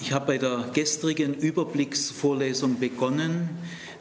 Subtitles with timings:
[0.00, 3.48] Ich habe bei der gestrigen Überblicksvorlesung begonnen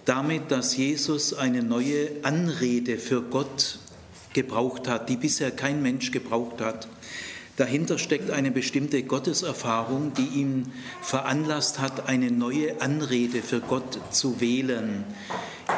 [0.06, 3.78] damit, dass Jesus eine neue Anrede für Gott
[4.34, 6.88] gebraucht hat, die bisher kein Mensch gebraucht hat.
[7.56, 14.42] Dahinter steckt eine bestimmte Gotteserfahrung, die ihn veranlasst hat, eine neue Anrede für Gott zu
[14.42, 15.06] wählen.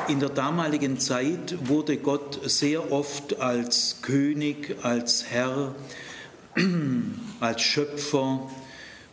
[0.08, 5.76] In der damaligen Zeit wurde Gott sehr oft als König, als Herr,
[7.42, 8.50] als Schöpfer,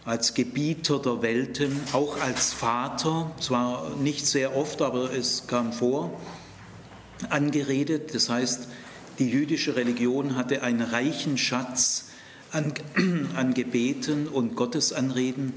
[0.04, 6.20] als Gebieter der Welten, auch als Vater, zwar nicht sehr oft, aber es kam vor,
[7.30, 8.14] angeredet.
[8.14, 8.66] Das heißt,
[9.18, 12.06] die jüdische Religion hatte einen reichen Schatz
[12.50, 12.72] an,
[13.36, 15.52] an Gebeten und Gottesanreden.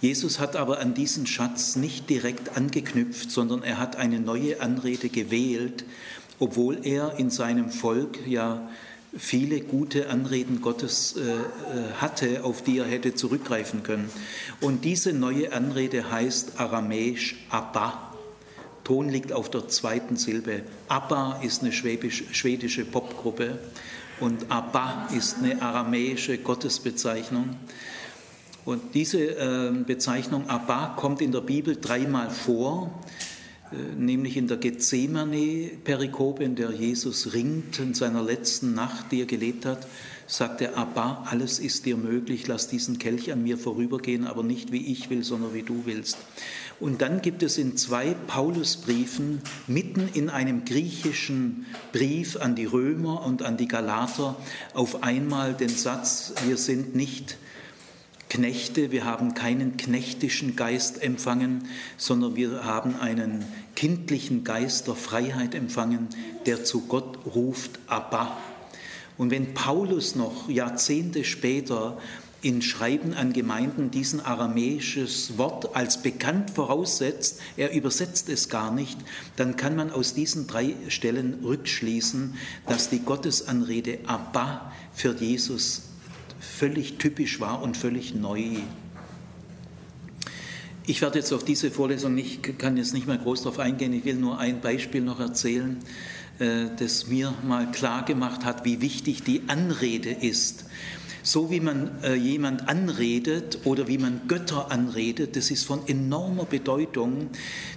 [0.00, 5.08] Jesus hat aber an diesen Schatz nicht direkt angeknüpft, sondern er hat eine neue Anrede
[5.08, 5.84] gewählt,
[6.38, 8.68] obwohl er in seinem Volk ja
[9.18, 11.36] viele gute Anreden Gottes äh, äh,
[12.00, 14.08] hatte, auf die er hätte zurückgreifen können.
[14.60, 18.14] Und diese neue Anrede heißt aramäisch Abba.
[18.84, 20.62] Ton liegt auf der zweiten Silbe.
[20.88, 23.58] Abba ist eine schwäbisch, schwedische Popgruppe
[24.20, 27.56] und Abba ist eine aramäische Gottesbezeichnung.
[28.64, 32.90] Und diese äh, Bezeichnung Abba kommt in der Bibel dreimal vor.
[33.72, 39.26] Äh, nämlich in der Gethsemane-Perikope, in der Jesus ringt in seiner letzten Nacht, die er
[39.26, 39.86] gelebt hat,
[40.26, 44.72] sagt er, Abba, alles ist dir möglich, lass diesen Kelch an mir vorübergehen, aber nicht
[44.72, 46.18] wie ich will, sondern wie du willst.
[46.80, 53.24] Und dann gibt es in zwei Paulusbriefen, mitten in einem griechischen Brief an die Römer
[53.24, 54.36] und an die Galater,
[54.74, 57.38] auf einmal den Satz, wir sind nicht
[58.28, 65.54] Knechte, wir haben keinen knechtischen Geist empfangen, sondern wir haben einen kindlichen Geist der Freiheit
[65.54, 66.08] empfangen,
[66.46, 68.36] der zu Gott ruft, Abba.
[69.16, 71.98] Und wenn Paulus noch Jahrzehnte später
[72.40, 78.96] in Schreiben an Gemeinden diesen aramäisches Wort als bekannt voraussetzt, er übersetzt es gar nicht,
[79.36, 82.34] dann kann man aus diesen drei Stellen rückschließen,
[82.68, 85.87] dass die Gottesanrede Abba für Jesus
[86.40, 88.42] völlig typisch war und völlig neu.
[90.86, 93.92] Ich werde jetzt auf diese Vorlesung nicht, kann jetzt nicht mehr groß darauf eingehen.
[93.92, 95.76] Ich will nur ein Beispiel noch erzählen,
[96.38, 100.64] äh, das mir mal klar gemacht hat, wie wichtig die Anrede ist.
[101.22, 106.44] So wie man äh, jemand anredet oder wie man Götter anredet, das ist von enormer
[106.44, 107.28] Bedeutung.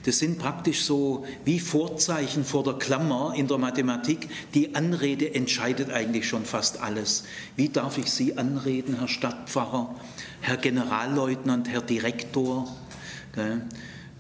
[0.06, 4.28] Das sind praktisch so wie Vorzeichen vor der Klammer in der Mathematik.
[4.54, 7.24] Die Anrede entscheidet eigentlich schon fast alles.
[7.56, 9.96] Wie darf ich Sie anreden, Herr Stadtpfarrer,
[10.42, 12.68] Herr Generalleutnant, Herr Direktor?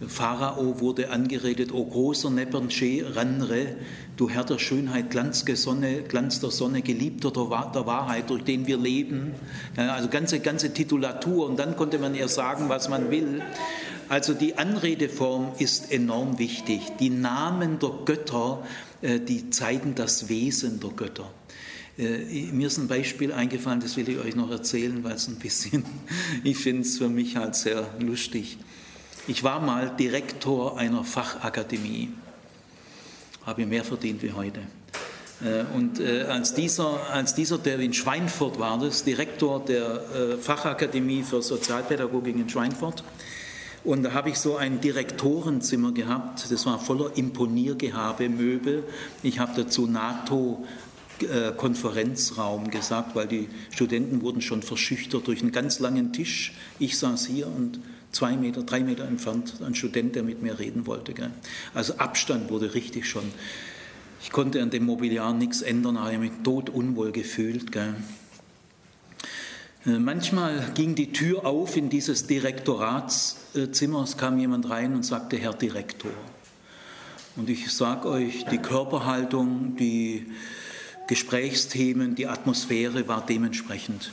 [0.08, 3.76] Pharao wurde angeredet, o großer Nepernsche Ranre,
[4.18, 8.78] du Herr der Schönheit, Glanz, Sonne, Glanz der Sonne, Geliebter der, Wahrheit, durch den wir
[8.78, 9.34] leben.
[9.76, 13.42] Also ganze, ganze Titulatur und dann konnte man ihr sagen, was man will.
[14.10, 16.82] Also die Anredeform ist enorm wichtig.
[17.00, 18.62] Die Namen der Götter,
[19.02, 21.32] äh, die zeigen das Wesen der Götter.
[21.98, 25.36] Äh, mir ist ein Beispiel eingefallen, das will ich euch noch erzählen, weil es ein
[25.36, 25.86] bisschen,
[26.44, 28.58] ich finde es für mich halt sehr lustig.
[29.28, 32.10] Ich war mal Direktor einer Fachakademie,
[33.46, 34.62] habe mehr verdient wie heute.
[35.44, 40.38] Äh, und äh, als dieser, als dieser, der in Schweinfurt war, das Direktor der äh,
[40.38, 43.04] Fachakademie für Sozialpädagogik in Schweinfurt,
[43.84, 48.84] und da habe ich so ein Direktorenzimmer gehabt, das war voller Imponiergehabe, Möbel.
[49.24, 50.64] Ich habe dazu NATO
[51.58, 56.54] Konferenzraum gesagt, weil die Studenten wurden schon verschüchtert durch einen ganz langen Tisch.
[56.80, 57.80] Ich saß hier und
[58.12, 61.14] zwei Meter, drei Meter entfernt ein Student, der mit mir reden wollte.
[61.14, 61.32] Gell.
[61.74, 63.32] Also Abstand wurde richtig schon.
[64.22, 67.72] Ich konnte an dem Mobiliar nichts ändern, habe mich tot unwohl gefühlt.
[67.72, 67.96] Gell.
[69.86, 75.38] Äh, manchmal ging die Tür auf in dieses Direktoratszimmer, es kam jemand rein und sagte,
[75.38, 76.12] Herr Direktor.
[77.36, 80.28] Und ich sage euch, die Körperhaltung, die
[81.08, 84.12] Gesprächsthemen, die Atmosphäre war dementsprechend.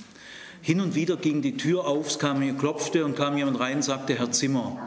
[0.68, 3.82] Hin und wieder ging die Tür auf, es kam, klopfte und kam jemand rein und
[3.82, 4.86] sagte, Herr Zimmer.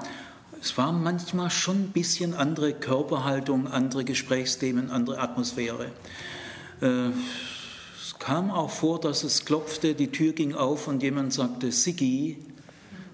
[0.62, 5.88] Es war manchmal schon ein bisschen andere Körperhaltung, andere Gesprächsthemen, andere Atmosphäre.
[6.81, 7.07] Äh,
[8.00, 12.38] es kam auch vor, dass es klopfte, die Tür ging auf und jemand sagte, Siggi,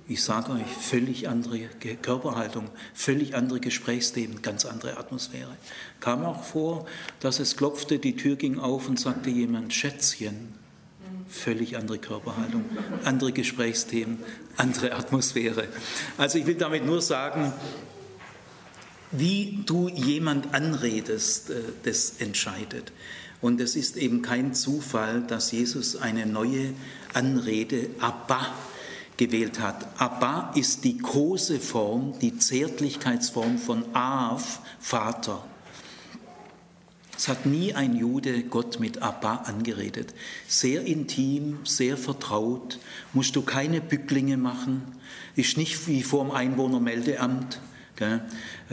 [0.10, 1.70] ich sage euch, völlig andere
[2.02, 5.56] Körperhaltung, völlig andere Gesprächsthemen, ganz andere Atmosphäre.
[6.02, 6.86] Kam auch vor,
[7.22, 10.57] dass es klopfte, die Tür ging auf und sagte jemand, Schätzchen,
[11.30, 12.66] völlig andere Körperhaltung,
[13.04, 14.20] andere Gesprächsthemen,
[14.56, 15.68] andere Atmosphäre.
[16.18, 17.54] Also ich will damit nur sagen,
[19.12, 22.92] wie du jemand anredest, äh, das entscheidet.
[23.40, 26.74] Und es ist eben kein Zufall, dass Jesus eine neue
[27.14, 28.48] Anrede, Abba,
[29.16, 29.88] gewählt hat.
[30.00, 35.44] Abba ist die große Form, die Zärtlichkeitsform von Av, Vater.
[37.18, 40.14] Es hat nie ein Jude Gott mit Abba angeredet.
[40.48, 42.80] Sehr intim, sehr vertraut,
[43.12, 44.84] musst du keine Bücklinge machen,
[45.36, 47.60] ist nicht wie vor dem Einwohnermeldeamt.
[47.96, 48.22] Gell?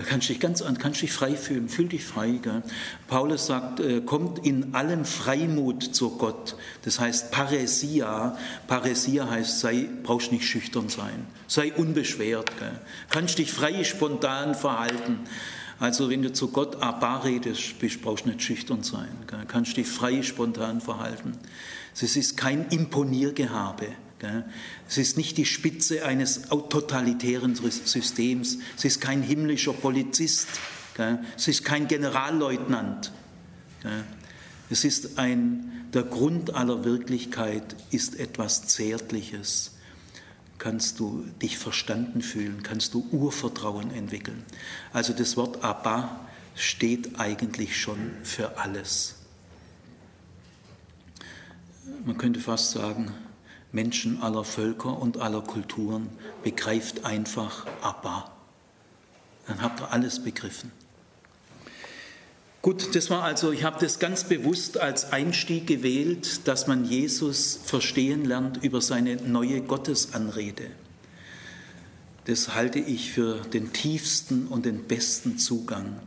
[0.06, 2.38] Kannst dich ganz kannst dich frei fühlen, fühl dich frei.
[2.42, 2.62] Gell?
[3.08, 6.56] Paulus sagt, äh, kommt in allem Freimut zu Gott.
[6.82, 8.36] Das heißt Paresia.
[8.66, 11.26] Paresia heißt, sei, brauchst nicht schüchtern sein.
[11.46, 12.58] Sei unbeschwert.
[12.58, 12.78] Gell?
[13.08, 15.20] Kannst dich frei, spontan verhalten.
[15.80, 19.08] Also wenn du zu Gott Abba redest, bist, brauchst du nicht schüchtern sein.
[19.26, 19.44] Gell?
[19.46, 21.32] Kannst dich frei, spontan verhalten.
[21.94, 23.88] Es ist kein Imponiergehabe.
[24.88, 28.58] Es ist nicht die Spitze eines totalitären Systems.
[28.76, 30.48] Es ist kein himmlischer Polizist.
[31.36, 33.12] Es ist kein Generalleutnant.
[34.70, 39.73] Es ist ein, der Grund aller Wirklichkeit ist etwas Zärtliches.
[40.64, 44.46] Kannst du dich verstanden fühlen, kannst du Urvertrauen entwickeln.
[44.94, 46.20] Also das Wort Abba
[46.54, 49.16] steht eigentlich schon für alles.
[52.06, 53.12] Man könnte fast sagen,
[53.72, 56.08] Menschen aller Völker und aller Kulturen,
[56.42, 58.32] begreift einfach Abba.
[59.46, 60.72] Dann habt ihr alles begriffen.
[62.64, 67.60] Gut, das war also, ich habe das ganz bewusst als Einstieg gewählt, dass man Jesus
[67.62, 70.70] verstehen lernt über seine neue Gottesanrede.
[72.24, 76.00] Das halte ich für den tiefsten und den besten Zugang.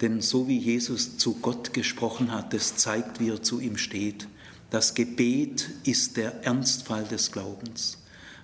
[0.00, 4.28] Denn so wie Jesus zu Gott gesprochen hat, das zeigt, wie er zu ihm steht.
[4.70, 7.98] Das Gebet ist der Ernstfall des Glaubens.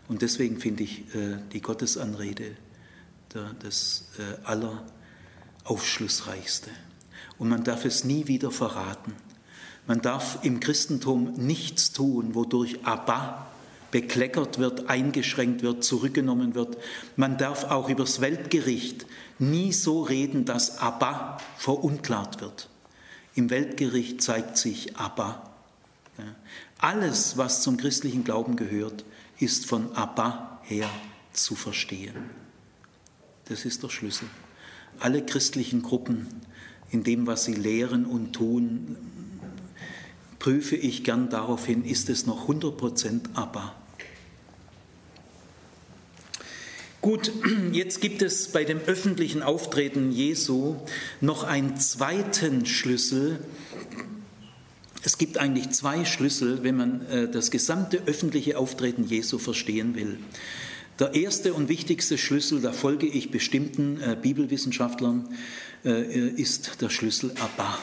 [0.09, 2.57] Und deswegen finde ich äh, die Gottesanrede
[3.61, 4.23] das äh,
[5.63, 6.71] alleraufschlussreichste.
[7.41, 9.15] Und man darf es nie wieder verraten.
[9.89, 13.49] Man darf im Christentum nichts tun, wodurch Abba
[13.91, 16.79] bekleckert wird, eingeschränkt wird, zurückgenommen wird.
[17.17, 19.05] Man darf auch übers Weltgericht
[19.41, 22.69] nie so reden, dass Abba verunklart wird.
[23.35, 25.51] Im Weltgericht zeigt sich Abba
[26.79, 29.05] alles, was zum christlichen Glauben gehört,
[29.39, 30.89] ist von Abba her
[31.33, 32.31] zu verstehen.
[33.47, 34.29] Das ist der Schlüssel.
[34.99, 36.29] Alle christlichen Gruppen,
[36.91, 38.97] in dem, was sie lehren und tun,
[40.39, 43.75] prüfe ich gern darauf hin, ist es noch 100% Abba.
[47.01, 47.33] Gut,
[47.73, 50.77] jetzt gibt es bei dem öffentlichen Auftreten Jesu
[51.21, 53.41] noch einen zweiten Schlüssel,
[55.03, 60.19] es gibt eigentlich zwei Schlüssel, wenn man äh, das gesamte öffentliche Auftreten Jesu verstehen will.
[61.01, 65.31] Der erste und wichtigste Schlüssel, da folge ich bestimmten äh, Bibelwissenschaftlern,
[65.83, 67.79] äh, ist der Schlüssel Abba.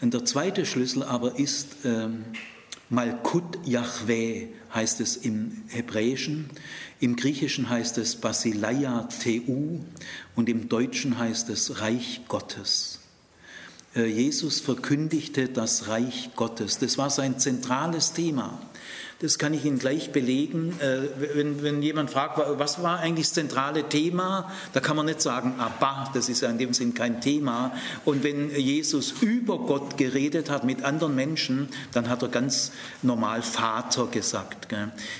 [0.00, 2.26] Und der zweite Schlüssel aber ist ähm,
[2.90, 6.48] Malkut Yahweh, heißt es im Hebräischen.
[7.00, 9.80] Im Griechischen heißt es Basileia Teu
[10.36, 13.00] und im Deutschen heißt es Reich Gottes.
[13.96, 16.78] Äh, Jesus verkündigte das Reich Gottes.
[16.78, 18.60] Das war sein zentrales Thema.
[19.20, 20.78] Das kann ich Ihnen gleich belegen.
[20.78, 25.20] Äh, wenn, wenn jemand fragt, was war eigentlich das zentrale Thema, da kann man nicht
[25.20, 27.72] sagen, Abba, das ist ja in dem Sinn kein Thema.
[28.04, 32.70] Und wenn Jesus über Gott geredet hat mit anderen Menschen, dann hat er ganz
[33.02, 34.68] normal Vater gesagt.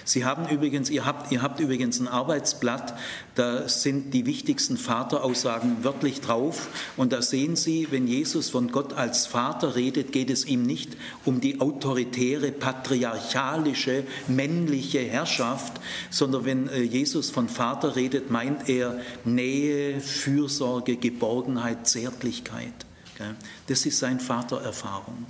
[0.04, 2.94] Sie haben übrigens, ihr habt, ihr habt übrigens ein Arbeitsblatt,
[3.38, 6.68] da sind die wichtigsten Vateraussagen wörtlich drauf.
[6.96, 10.96] Und da sehen Sie, wenn Jesus von Gott als Vater redet, geht es ihm nicht
[11.24, 15.80] um die autoritäre, patriarchalische, männliche Herrschaft,
[16.10, 22.74] sondern wenn äh, Jesus von Vater redet, meint er Nähe, Fürsorge, Geborgenheit, Zärtlichkeit.
[23.66, 25.26] Das ist seine Vatererfahrung.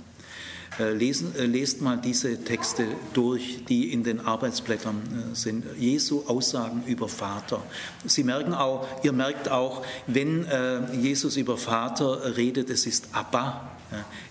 [0.79, 5.65] Äh, lesen, äh, lest mal diese Texte durch, die in den Arbeitsblättern sind.
[5.77, 7.61] Jesu Aussagen über Vater.
[8.05, 10.45] Sie merken auch, ihr merkt auch, wenn
[10.93, 13.69] Jesus über Vater redet, es ist Abba.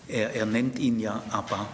[0.08, 1.68] Er, er nennt ihn ja Abba.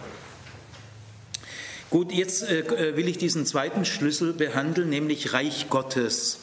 [1.89, 6.39] Gut, jetzt äh, will ich diesen zweiten Schlüssel behandeln, nämlich Reich Gottes.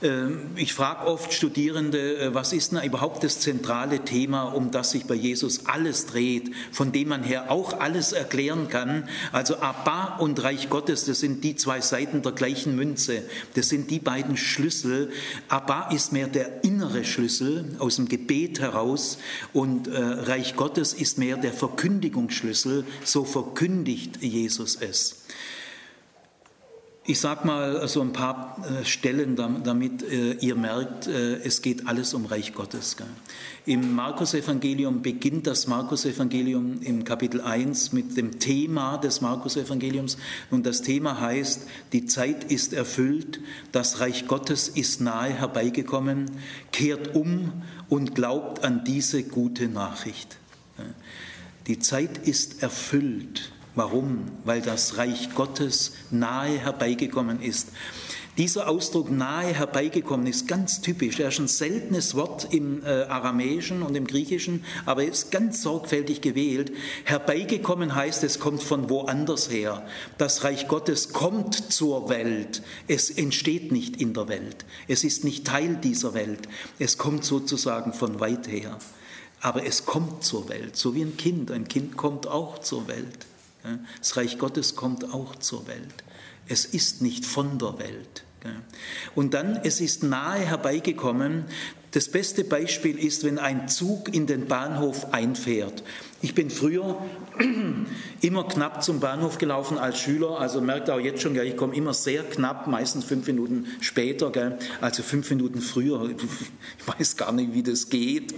[0.00, 4.92] Ähm, ich frage oft Studierende, äh, was ist denn überhaupt das zentrale Thema, um das
[4.92, 9.08] sich bei Jesus alles dreht, von dem man her auch alles erklären kann.
[9.32, 13.22] Also Abba und Reich Gottes, das sind die zwei Seiten der gleichen Münze.
[13.54, 15.10] Das sind die beiden Schlüssel.
[15.48, 19.18] Abba ist mehr der innere Schlüssel aus dem Gebet heraus
[19.52, 22.84] und äh, Reich Gottes ist mehr der Verkündigungsschlüssel.
[23.04, 25.16] So verkündigt Jesus es.
[27.10, 31.86] Ich sage mal so ein paar äh, Stellen, damit äh, ihr merkt, äh, es geht
[31.86, 32.96] alles um Reich Gottes.
[33.64, 40.18] Im Markus-Evangelium beginnt das Markus-Evangelium im Kapitel 1 mit dem Thema des Markus-Evangeliums.
[40.50, 41.62] Und das Thema heißt,
[41.94, 43.40] die Zeit ist erfüllt,
[43.72, 46.30] das Reich Gottes ist nahe herbeigekommen,
[46.72, 47.52] kehrt um
[47.88, 50.36] und glaubt an diese gute Nachricht.
[51.68, 53.50] Die Zeit ist erfüllt.
[53.78, 54.32] Warum?
[54.44, 57.68] Weil das Reich Gottes nahe herbeigekommen ist.
[58.36, 61.20] Dieser Ausdruck nahe herbeigekommen ist ganz typisch.
[61.20, 65.62] Er ist ein seltenes Wort im äh, Aramäischen und im Griechischen, aber er ist ganz
[65.62, 66.72] sorgfältig gewählt.
[67.04, 69.86] Herbeigekommen heißt, es kommt von woanders her.
[70.18, 72.62] Das Reich Gottes kommt zur Welt.
[72.88, 74.64] Es entsteht nicht in der Welt.
[74.88, 76.48] Es ist nicht Teil dieser Welt.
[76.80, 78.76] Es kommt sozusagen von weit her.
[79.40, 81.52] Aber es kommt zur Welt, so wie ein Kind.
[81.52, 83.28] Ein Kind kommt auch zur Welt.
[83.98, 86.04] Das Reich Gottes kommt auch zur Welt.
[86.46, 88.24] Es ist nicht von der Welt.
[89.14, 91.44] Und dann, es ist nahe herbeigekommen.
[91.90, 95.82] Das beste Beispiel ist, wenn ein Zug in den Bahnhof einfährt.
[96.20, 96.96] Ich bin früher
[98.22, 101.94] immer knapp zum Bahnhof gelaufen als Schüler, also merkt auch jetzt schon, ich komme immer
[101.94, 104.32] sehr knapp, meistens fünf Minuten später,
[104.80, 106.10] also fünf Minuten früher.
[106.80, 108.34] Ich weiß gar nicht, wie das geht.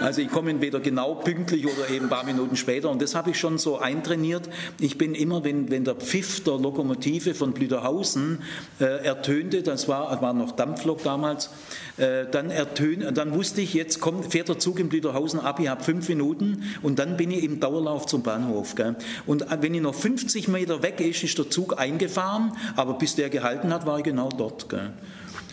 [0.00, 3.30] Also ich komme entweder genau pünktlich oder eben ein paar Minuten später und das habe
[3.30, 4.48] ich schon so eintrainiert.
[4.80, 8.42] Ich bin immer, wenn, der Pfiff der Lokomotive von Blüderhausen
[8.80, 11.50] äh, ertönte, das war, war noch Dampflok damals,
[11.98, 15.68] äh, dann, ertön, dann wusste ich, jetzt kommt, fährt der Zug in Blüderhausen ab, ich
[15.68, 18.74] habe fünf Minuten und dann bin ich im Dauerlauf zum Bahnhof.
[18.74, 18.96] Gell?
[19.26, 23.30] Und wenn ich noch 50 Meter weg ist, ist der Zug eingefahren, aber bis der
[23.30, 24.68] gehalten hat, war ich genau dort.
[24.68, 24.92] Gell?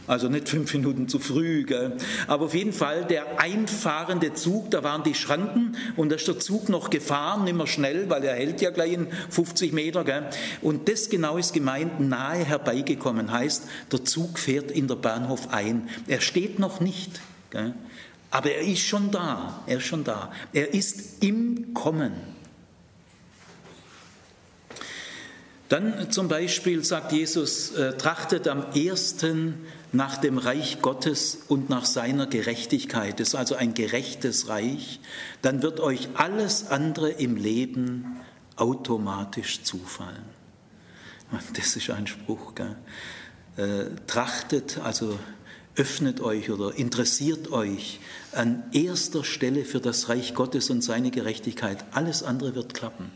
[0.07, 1.63] Also nicht fünf Minuten zu früh.
[1.63, 1.93] Gell?
[2.27, 6.39] Aber auf jeden Fall der einfahrende Zug, da waren die Schranken und da ist der
[6.39, 10.03] Zug noch gefahren, nicht mehr schnell, weil er hält ja gleich in 50 Meter.
[10.03, 10.29] Gell?
[10.61, 15.89] Und das genau ist gemeint, nahe herbeigekommen heißt, der Zug fährt in der Bahnhof ein.
[16.07, 17.19] Er steht noch nicht.
[17.49, 17.73] Gell?
[18.35, 20.29] Aber er ist schon da, er ist schon da.
[20.51, 22.11] Er ist im Kommen.
[25.69, 31.85] Dann zum Beispiel sagt Jesus, äh, trachtet am ersten nach dem Reich Gottes und nach
[31.85, 33.21] seiner Gerechtigkeit.
[33.21, 34.99] Das ist also ein gerechtes Reich.
[35.41, 38.19] Dann wird euch alles andere im Leben
[38.57, 40.25] automatisch zufallen.
[41.53, 42.53] Das ist ein Spruch.
[42.53, 42.75] Gell?
[43.55, 45.17] Äh, trachtet, also
[45.75, 47.99] öffnet euch oder interessiert euch
[48.35, 51.83] an erster Stelle für das Reich Gottes und seine Gerechtigkeit.
[51.91, 53.11] Alles andere wird klappen.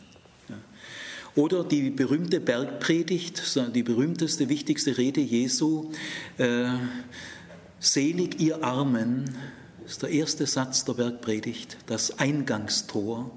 [1.36, 3.42] Oder die berühmte Bergpredigt,
[3.76, 5.92] die berühmteste, wichtigste Rede Jesu,
[6.38, 6.70] äh,
[7.82, 9.34] Selig ihr Armen,
[9.86, 13.32] ist der erste Satz der Bergpredigt, das Eingangstor,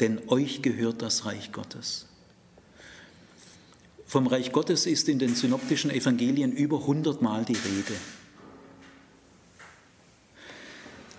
[0.00, 2.06] denn euch gehört das Reich Gottes.
[4.06, 7.94] Vom Reich Gottes ist in den synoptischen Evangelien über 100 Mal die Rede.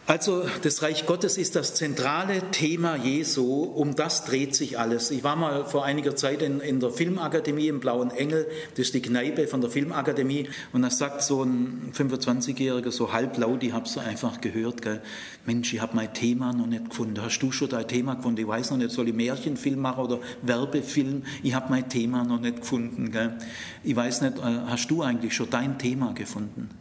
[0.10, 5.12] Also das Reich Gottes ist das zentrale Thema Jesu, um das dreht sich alles.
[5.12, 8.96] Ich war mal vor einiger Zeit in, in der Filmakademie im Blauen Engel, das ist
[8.96, 13.86] die Kneipe von der Filmakademie, und da sagt so ein 25-Jähriger so halblaut, ich habe
[13.86, 15.00] es einfach gehört, gell,
[15.46, 17.22] Mensch, ich habe mein Thema noch nicht gefunden.
[17.22, 18.42] Hast du schon dein Thema gefunden?
[18.42, 21.22] Ich weiß noch nicht, soll ich Märchenfilm machen oder Werbefilm?
[21.44, 23.12] Ich habe mein Thema noch nicht gefunden.
[23.12, 23.38] Gell.
[23.84, 26.72] Ich weiß nicht, äh, hast du eigentlich schon dein Thema gefunden?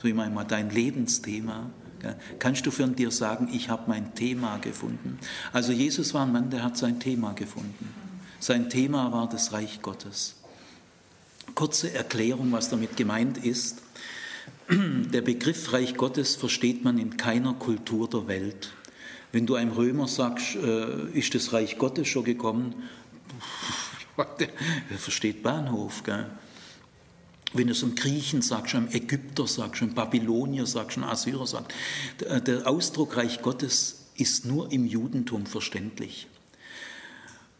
[0.00, 1.70] So ich meine mal dein Lebensthema.
[2.38, 5.18] Kannst du von dir sagen, ich habe mein Thema gefunden?
[5.52, 7.92] Also Jesus war ein Mann, der hat sein Thema gefunden.
[8.38, 10.36] Sein Thema war das Reich Gottes.
[11.54, 13.82] Kurze Erklärung, was damit gemeint ist.
[14.68, 18.72] Der Begriff Reich Gottes versteht man in keiner Kultur der Welt.
[19.32, 22.74] Wenn du einem Römer sagst, äh, ist das Reich Gottes schon gekommen,
[24.40, 24.48] der
[24.98, 26.02] versteht Bahnhof.
[26.04, 26.26] Gell?
[27.56, 31.72] Wenn es einem Griechen sagst, einem Ägypter sagst, einem Babylonier sagst, einem Assyrer sagst,
[32.46, 36.26] der Ausdruck Reich Gottes ist nur im Judentum verständlich.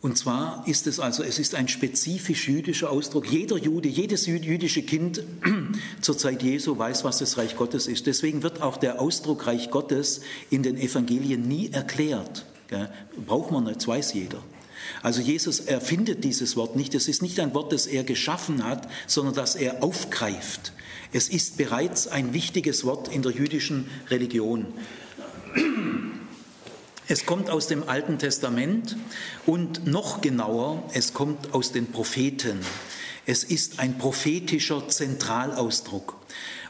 [0.03, 3.29] Und zwar ist es also, es ist ein spezifisch jüdischer Ausdruck.
[3.29, 5.23] Jeder Jude, jedes jüdische Kind
[6.00, 8.07] zur Zeit Jesu weiß, was das Reich Gottes ist.
[8.07, 12.47] Deswegen wird auch der Ausdruck Reich Gottes in den Evangelien nie erklärt.
[13.26, 14.43] Braucht man nicht, weiß jeder.
[15.02, 16.95] Also Jesus erfindet dieses Wort nicht.
[16.95, 20.73] Es ist nicht ein Wort, das er geschaffen hat, sondern das er aufgreift.
[21.12, 24.66] Es ist bereits ein wichtiges Wort in der jüdischen Religion.
[27.09, 28.97] Es kommt aus dem Alten Testament
[29.47, 32.59] und noch genauer, es kommt aus den Propheten.
[33.26, 36.16] Es ist ein prophetischer Zentralausdruck.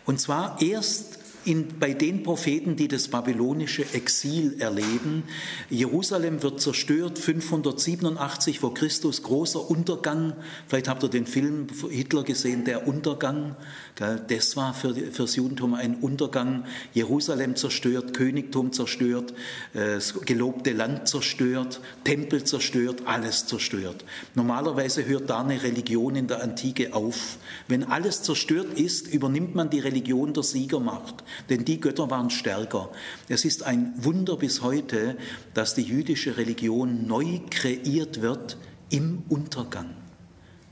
[0.05, 1.16] Und zwar erst
[1.47, 5.23] in, bei den Propheten, die das babylonische Exil erleben.
[5.71, 10.35] Jerusalem wird zerstört, 587 vor Christus, großer Untergang.
[10.67, 13.57] Vielleicht habt ihr den Film Hitler gesehen, der Untergang.
[13.97, 16.67] Das war für, das Judentum ein Untergang.
[16.93, 19.33] Jerusalem zerstört, Königtum zerstört,
[19.73, 24.05] äh, das gelobte Land zerstört, Tempel zerstört, alles zerstört.
[24.35, 27.39] Normalerweise hört da eine Religion in der Antike auf.
[27.69, 32.91] Wenn alles zerstört ist, übernimmt man die Religion der Siegermacht, denn die Götter waren stärker.
[33.31, 35.17] Es ist ein Wunder bis heute,
[35.55, 38.59] dass die jüdische Religion neu kreiert wird
[38.91, 40.06] im Untergang.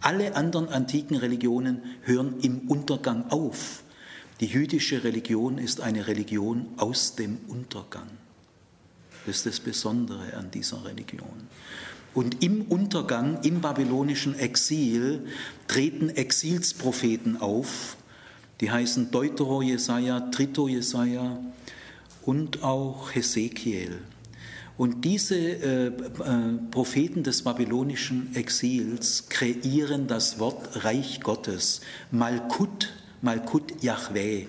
[0.05, 3.83] Alle anderen antiken Religionen hören im Untergang auf.
[4.41, 8.11] Die jüdische Religion ist eine Religion aus dem Untergang.
[9.25, 11.49] Das ist das Besondere an dieser Religion.
[12.13, 15.27] Und im Untergang, im babylonischen Exil,
[15.69, 17.97] treten Exilspropheten auf.
[18.61, 21.39] Die heißen Deutero Jesaja, Trito Jesaja
[22.27, 24.03] und auch Hesekiel.
[24.77, 25.93] Und diese äh, äh,
[26.71, 34.47] Propheten des babylonischen Exils kreieren das Wort Reich Gottes, Malkut, Malkut Yahweh.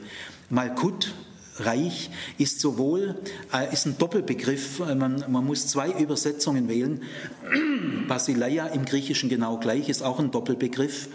[0.49, 1.13] Malkut,
[1.57, 3.15] Reich, ist sowohl
[3.53, 7.03] äh, ist ein Doppelbegriff, äh, man, man muss zwei Übersetzungen wählen.
[8.07, 11.07] Basileia im Griechischen genau gleich, ist auch ein Doppelbegriff.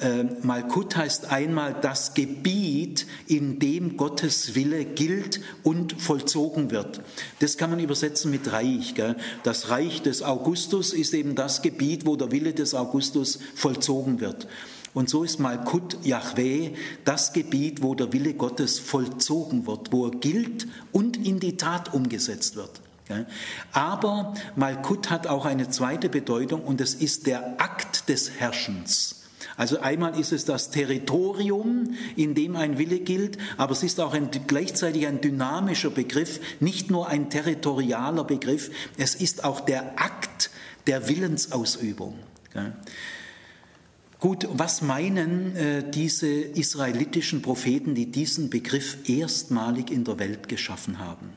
[0.00, 7.02] Äh, Malkut heißt einmal das Gebiet, in dem Gottes Wille gilt und vollzogen wird.
[7.40, 8.94] Das kann man übersetzen mit Reich.
[8.94, 9.16] Gell?
[9.42, 14.48] Das Reich des Augustus ist eben das Gebiet, wo der Wille des Augustus vollzogen wird.
[14.94, 16.70] Und so ist Malkut Yahweh
[17.04, 21.94] das Gebiet, wo der Wille Gottes vollzogen wird, wo er gilt und in die Tat
[21.94, 22.80] umgesetzt wird.
[23.72, 29.19] Aber Malkut hat auch eine zweite Bedeutung und es ist der Akt des Herrschens.
[29.60, 34.14] Also einmal ist es das Territorium, in dem ein Wille gilt, aber es ist auch
[34.14, 40.48] ein, gleichzeitig ein dynamischer Begriff, nicht nur ein territorialer Begriff, es ist auch der Akt
[40.86, 42.18] der Willensausübung.
[44.18, 50.98] Gut, was meinen äh, diese israelitischen Propheten, die diesen Begriff erstmalig in der Welt geschaffen
[50.98, 51.34] haben?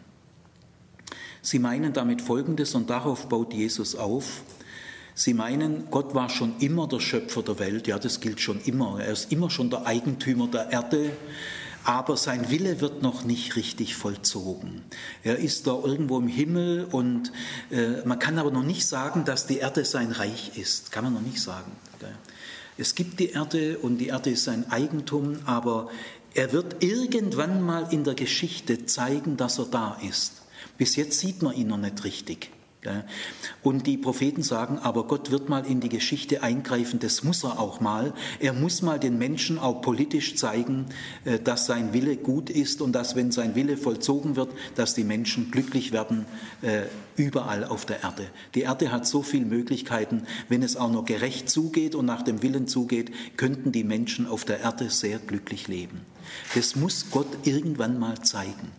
[1.41, 4.43] Sie meinen damit Folgendes und darauf baut Jesus auf.
[5.15, 8.99] Sie meinen, Gott war schon immer der Schöpfer der Welt, ja, das gilt schon immer.
[8.99, 11.11] Er ist immer schon der Eigentümer der Erde,
[11.83, 14.81] aber sein Wille wird noch nicht richtig vollzogen.
[15.23, 17.31] Er ist da irgendwo im Himmel und
[17.69, 20.91] äh, man kann aber noch nicht sagen, dass die Erde sein Reich ist.
[20.91, 21.71] Kann man noch nicht sagen.
[22.77, 25.89] Es gibt die Erde und die Erde ist sein Eigentum, aber
[26.33, 30.41] er wird irgendwann mal in der Geschichte zeigen, dass er da ist.
[30.77, 32.49] Bis jetzt sieht man ihn noch nicht richtig.
[33.61, 37.59] Und die Propheten sagen, aber Gott wird mal in die Geschichte eingreifen, das muss er
[37.59, 38.13] auch mal.
[38.39, 40.87] Er muss mal den Menschen auch politisch zeigen,
[41.25, 45.03] äh, dass sein Wille gut ist und dass, wenn sein Wille vollzogen wird, dass die
[45.03, 46.25] Menschen glücklich werden
[46.61, 46.83] äh,
[47.15, 48.25] überall auf der Erde.
[48.55, 52.41] Die Erde hat so viele Möglichkeiten, wenn es auch noch gerecht zugeht und nach dem
[52.41, 56.01] Willen zugeht, könnten die Menschen auf der Erde sehr glücklich leben.
[56.55, 58.71] Das muss Gott irgendwann mal zeigen.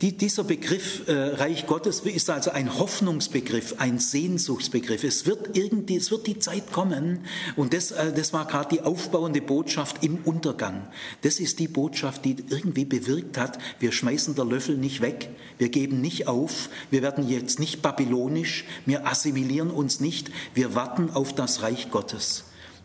[0.00, 5.02] Die, dieser Begriff äh, Reich Gottes ist also ein Hoffnungsbegriff, ein Sehnsuchtsbegriff.
[5.02, 7.24] Es wird irgendwie, es wird die Zeit kommen
[7.56, 10.86] und das, äh, das war gerade die aufbauende Botschaft im Untergang.
[11.22, 15.68] Das ist die Botschaft, die irgendwie bewirkt hat, wir schmeißen der Löffel nicht weg, wir
[15.68, 21.34] geben nicht auf, wir werden jetzt nicht babylonisch, wir assimilieren uns nicht, wir warten auf
[21.34, 22.44] das Reich Gottes.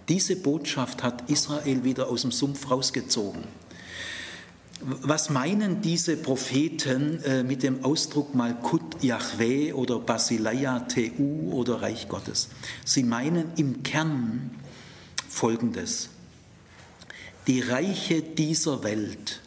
[0.09, 3.43] Diese Botschaft hat Israel wieder aus dem Sumpf rausgezogen.
[4.81, 12.09] Was meinen diese Propheten äh, mit dem Ausdruck Malkut Yahweh oder Basileia Tu oder Reich
[12.09, 12.49] Gottes?
[12.83, 14.51] Sie meinen im Kern
[15.29, 16.09] Folgendes.
[17.47, 19.41] Die Reiche dieser Welt,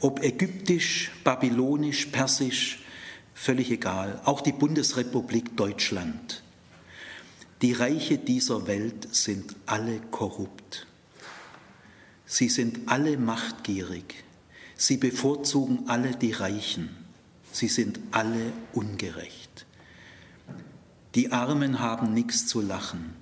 [0.00, 2.80] ob ägyptisch, babylonisch, persisch,
[3.34, 6.42] völlig egal, auch die Bundesrepublik Deutschland,
[7.62, 10.86] die Reiche dieser Welt sind alle korrupt.
[12.24, 14.24] Sie sind alle machtgierig.
[14.80, 16.88] Sie bevorzugen alle die Reichen.
[17.52, 19.66] Sie sind alle ungerecht.
[21.14, 23.12] Die Armen haben nichts zu lachen.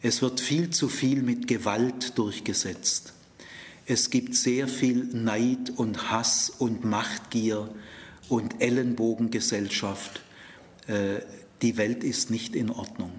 [0.00, 3.12] Es wird viel zu viel mit Gewalt durchgesetzt.
[3.84, 7.68] Es gibt sehr viel Neid und Hass und Machtgier
[8.30, 10.22] und Ellenbogengesellschaft.
[10.86, 11.18] Äh,
[11.60, 13.12] die Welt ist nicht in Ordnung.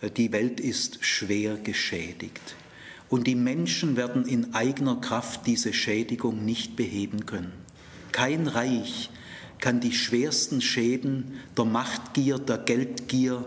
[0.00, 2.54] Äh, die Welt ist schwer geschädigt.
[3.08, 7.52] Und die Menschen werden in eigener Kraft diese Schädigung nicht beheben können.
[8.12, 9.10] Kein Reich
[9.58, 13.44] kann die schwersten Schäden der Machtgier, der Geldgier,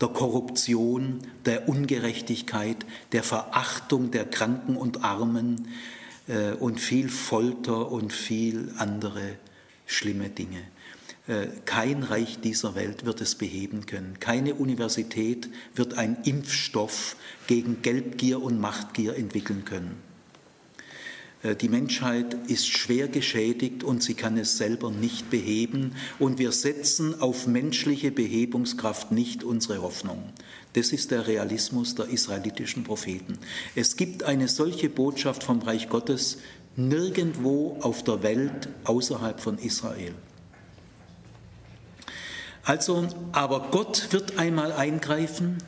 [0.00, 5.68] der Korruption, der Ungerechtigkeit, der Verachtung der Kranken und Armen,
[6.28, 9.36] äh, und viel Folter und viel andere
[9.86, 10.60] schlimme Dinge.
[11.28, 14.20] Äh, kein Reich dieser Welt wird es beheben können.
[14.20, 17.16] Keine Universität wird einen Impfstoff
[17.48, 19.96] gegen Geldgier und Machtgier entwickeln können.
[21.42, 25.96] Äh, die Menschheit ist schwer geschädigt und sie kann es selber nicht beheben.
[26.20, 30.22] Und wir setzen auf menschliche Behebungskraft nicht unsere Hoffnung.
[30.74, 33.38] Das ist der Realismus der israelitischen Propheten.
[33.74, 36.38] Es gibt eine solche Botschaft vom Reich Gottes
[36.76, 40.14] nirgendwo auf der Welt außerhalb von Israel.
[42.66, 45.58] Also, aber Gott wird einmal eingreifen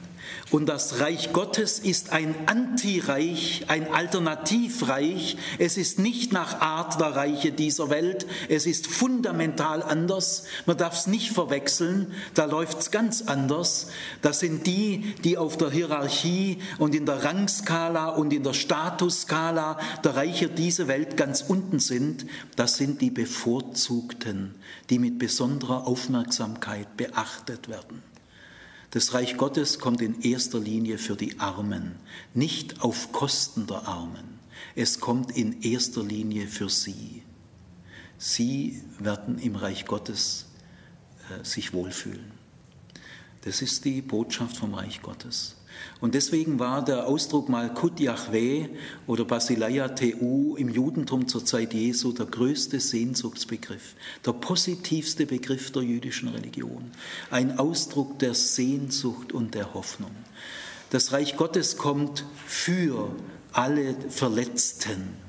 [0.50, 5.36] und das Reich Gottes ist ein Antireich, ein Alternativreich.
[5.58, 8.26] Es ist nicht nach Art der Reiche dieser Welt.
[8.48, 10.44] Es ist fundamental anders.
[10.64, 12.14] Man darf es nicht verwechseln.
[12.32, 13.88] Da läuft es ganz anders.
[14.22, 19.78] Das sind die, die auf der Hierarchie und in der Rangskala und in der Statusskala
[20.02, 22.24] der Reiche dieser Welt ganz unten sind.
[22.56, 24.54] Das sind die Bevorzugten,
[24.88, 28.02] die mit besonderer Aufmerksamkeit beachtet werden.
[28.90, 31.96] Das Reich Gottes kommt in erster Linie für die Armen,
[32.32, 34.40] nicht auf Kosten der Armen.
[34.74, 37.22] Es kommt in erster Linie für sie.
[38.16, 40.46] Sie werden im Reich Gottes
[41.30, 42.32] äh, sich wohlfühlen.
[43.42, 45.57] Das ist die Botschaft vom Reich Gottes.
[46.00, 48.68] Und deswegen war der Ausdruck Malkut Yahweh
[49.06, 55.82] oder Basileia Teu im Judentum zur Zeit Jesu der größte Sehnsuchtsbegriff, der positivste Begriff der
[55.82, 56.90] jüdischen Religion,
[57.30, 60.10] ein Ausdruck der Sehnsucht und der Hoffnung.
[60.90, 63.10] Das Reich Gottes kommt für
[63.52, 65.27] alle Verletzten,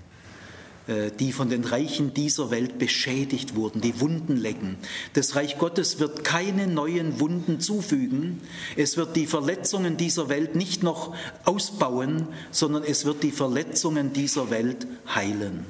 [1.19, 4.77] die von den Reichen dieser Welt beschädigt wurden, die Wunden lecken.
[5.13, 8.41] Das Reich Gottes wird keine neuen Wunden zufügen.
[8.75, 14.49] Es wird die Verletzungen dieser Welt nicht noch ausbauen, sondern es wird die Verletzungen dieser
[14.49, 15.65] Welt heilen.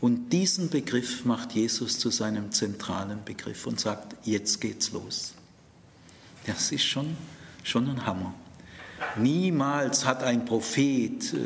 [0.00, 5.34] Und diesen Begriff macht Jesus zu seinem zentralen Begriff und sagt, jetzt geht's los.
[6.46, 7.16] Das ist schon,
[7.62, 8.34] schon ein Hammer.
[9.16, 11.36] Niemals hat ein Prophet, äh,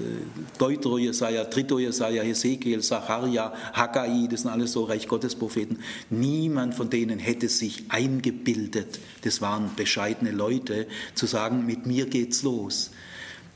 [0.58, 5.78] Deutero Jesaja, Trito Jesaja, Hesekiel, Zacharia, Haggai, das sind alles so Reich Gottes Propheten,
[6.10, 12.42] niemand von denen hätte sich eingebildet, das waren bescheidene Leute, zu sagen, mit mir geht's
[12.42, 12.90] los.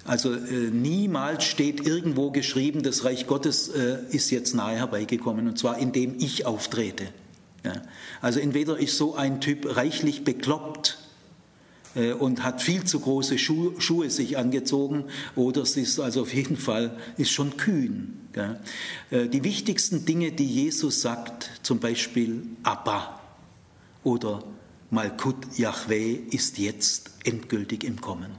[0.04, 5.58] Also äh, niemals steht irgendwo geschrieben, das Reich Gottes äh, ist jetzt nahe herbeigekommen, und
[5.58, 7.08] zwar indem ich auftrete.
[8.22, 10.96] Also entweder ist so ein Typ reichlich bekloppt,
[12.18, 16.57] und hat viel zu große Schuhe, Schuhe sich angezogen oder es ist also auf jeden
[16.57, 18.29] Fall ist schon kühn.
[18.33, 18.61] Gell?
[19.11, 23.20] Äh, die wichtigsten Dinge, die Jesus sagt, zum Beispiel Abba
[24.05, 24.44] oder
[24.90, 28.31] Malkut Yahweh ist jetzt endgültig im Kommen.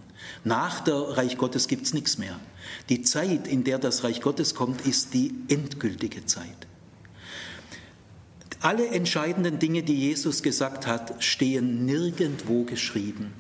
[0.44, 2.40] Nach der Reich Gottes gibt es nichts mehr.
[2.90, 6.69] Die Zeit, in der das Reich Gottes kommt, ist die endgültige Zeit.
[8.62, 13.32] Alle entscheidenden Dinge, die Jesus gesagt hat, stehen nirgendwo geschrieben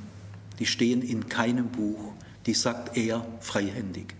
[0.60, 2.14] die stehen in keinem Buch,
[2.46, 4.14] die sagt er freihändig.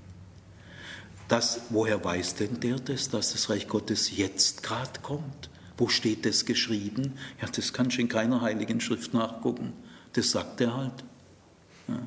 [1.28, 5.50] Das, woher weiß denn der das, dass das Reich Gottes jetzt gerade kommt?
[5.78, 7.14] Wo steht das geschrieben?
[7.42, 9.74] Ja, das kannst du in keiner heiligen Schrift nachgucken.
[10.14, 11.04] Das sagt er halt.
[11.88, 12.00] Ja.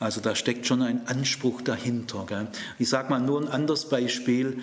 [0.00, 2.24] Also da steckt schon ein Anspruch dahinter.
[2.26, 2.48] Gell?
[2.78, 4.62] Ich sage mal nur ein anderes Beispiel.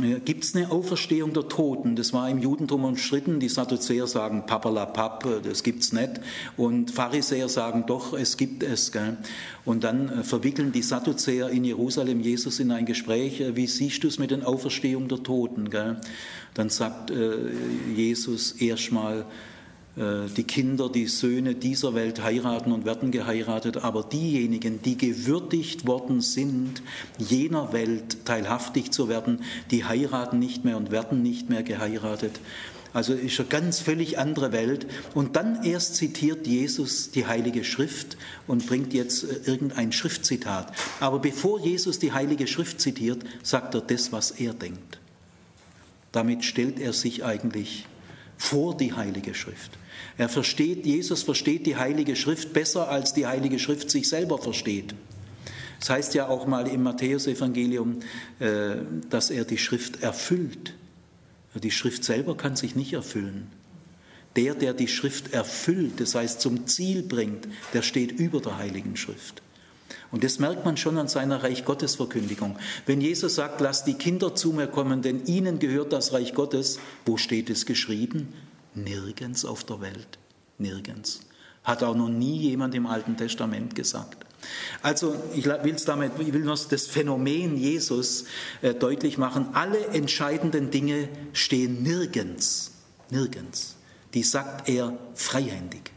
[0.00, 1.96] Äh, Gibt es eine Auferstehung der Toten?
[1.96, 3.40] Das war im Judentum umstritten.
[3.40, 6.20] Die Sadduzäer sagen papalapap, äh, das gibt es nicht.
[6.56, 8.92] Und Pharisäer sagen doch, es gibt es.
[8.92, 9.16] Gell?
[9.64, 13.42] Und dann äh, verwickeln die Sadduzäer in Jerusalem Jesus in ein Gespräch.
[13.54, 15.68] Wie siehst du es mit den Auferstehungen der Toten?
[15.68, 15.96] Gell?
[16.54, 17.12] Dann sagt
[17.94, 19.24] Jesus erstmal, äh,
[19.96, 26.20] die Kinder, die Söhne dieser Welt heiraten und werden geheiratet, aber diejenigen, die gewürdigt worden
[26.20, 26.82] sind,
[27.16, 32.40] jener Welt teilhaftig zu werden, die heiraten nicht mehr und werden nicht mehr geheiratet.
[32.96, 34.86] Also ist eine ganz völlig andere Welt.
[35.12, 40.72] Und dann erst zitiert Jesus die Heilige Schrift und bringt jetzt äh, irgendein Schriftzitat.
[40.98, 44.98] Aber bevor Jesus die Heilige Schrift zitiert, sagt er das, was er denkt.
[46.12, 47.84] Damit stellt er sich eigentlich
[48.38, 49.72] vor die Heilige Schrift.
[50.18, 54.94] Er versteht, Jesus versteht die Heilige Schrift besser, als die Heilige Schrift sich selber versteht.
[55.78, 58.00] Das heißt ja auch mal im Matthäusevangelium,
[58.38, 58.76] äh,
[59.10, 60.74] dass er die Schrift erfüllt.
[61.54, 63.48] Die Schrift selber kann sich nicht erfüllen.
[64.36, 68.96] Der, der die Schrift erfüllt, das heißt zum Ziel bringt, der steht über der Heiligen
[68.96, 69.42] Schrift.
[70.10, 72.58] Und das merkt man schon an seiner Reich Gottes Verkündigung.
[72.84, 76.78] Wenn Jesus sagt, lasst die Kinder zu mir kommen, denn ihnen gehört das Reich Gottes,
[77.04, 78.32] wo steht es geschrieben?
[78.76, 80.18] Nirgends auf der Welt.
[80.58, 81.20] Nirgends.
[81.64, 84.24] Hat auch noch nie jemand im Alten Testament gesagt.
[84.82, 88.26] Also ich will, damit, ich will nur das Phänomen Jesus
[88.62, 89.48] äh, deutlich machen.
[89.54, 92.72] Alle entscheidenden Dinge stehen nirgends,
[93.10, 93.76] nirgends.
[94.14, 95.95] Die sagt er freihändig.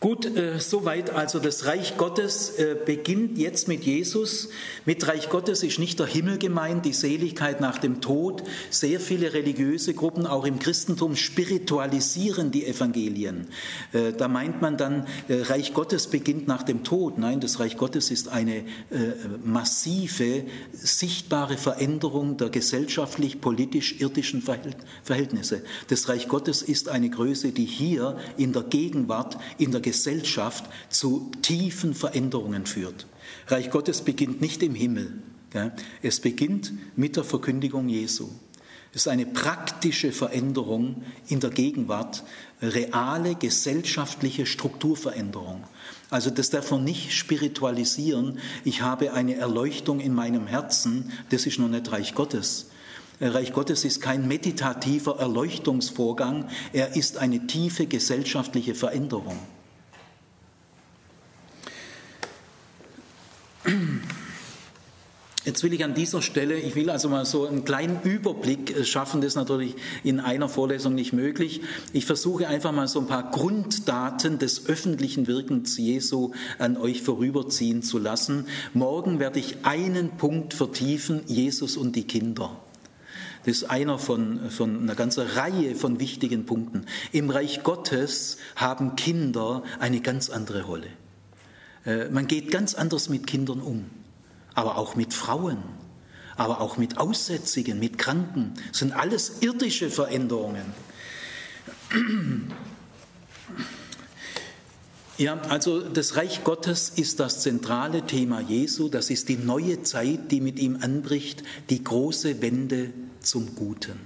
[0.00, 4.48] Gut, äh, soweit also das Reich Gottes äh, beginnt jetzt mit Jesus.
[4.86, 8.42] Mit Reich Gottes ist nicht der Himmel gemeint, die Seligkeit nach dem Tod.
[8.70, 13.48] Sehr viele religiöse Gruppen, auch im Christentum, spiritualisieren die Evangelien.
[13.92, 17.18] Äh, da meint man dann, äh, Reich Gottes beginnt nach dem Tod.
[17.18, 18.64] Nein, das Reich Gottes ist eine äh,
[19.44, 24.42] massive, sichtbare Veränderung der gesellschaftlich-politisch-irdischen
[25.02, 25.62] Verhältnisse.
[25.88, 31.32] Das Reich Gottes ist eine Größe, die hier in der Gegenwart, in der Gesellschaft zu
[31.42, 33.08] tiefen Veränderungen führt.
[33.48, 35.20] Reich Gottes beginnt nicht im Himmel.
[36.00, 38.28] Es beginnt mit der Verkündigung Jesu.
[38.92, 42.22] Es ist eine praktische Veränderung in der Gegenwart,
[42.62, 45.64] reale gesellschaftliche Strukturveränderung.
[46.08, 48.38] Also das darf man nicht spiritualisieren.
[48.64, 52.66] Ich habe eine Erleuchtung in meinem Herzen, das ist noch nicht Reich Gottes.
[53.20, 59.36] Reich Gottes ist kein meditativer Erleuchtungsvorgang, er ist eine tiefe gesellschaftliche Veränderung.
[65.50, 68.84] Jetzt will ich an dieser Stelle, ich will also mal so einen kleinen Überblick äh,
[68.84, 71.62] schaffen, das ist natürlich in einer Vorlesung nicht möglich.
[71.92, 77.82] Ich versuche einfach mal so ein paar Grunddaten des öffentlichen Wirkens Jesu an euch vorüberziehen
[77.82, 78.46] zu lassen.
[78.74, 82.56] Morgen werde ich einen Punkt vertiefen, Jesus und die Kinder.
[83.44, 86.86] Das ist einer von, von einer ganzen Reihe von wichtigen Punkten.
[87.10, 90.86] Im Reich Gottes haben Kinder eine ganz andere Rolle.
[91.84, 93.86] Äh, man geht ganz anders mit Kindern um,
[94.54, 95.58] aber auch mit Frauen,
[96.36, 98.54] aber auch mit Aussätzigen, mit Kranken.
[98.68, 100.66] Das sind alles irdische Veränderungen.
[105.18, 110.30] Ja, also das Reich Gottes ist das zentrale Thema Jesu, das ist die neue Zeit,
[110.32, 114.00] die mit ihm anbricht, die große Wende zum Guten.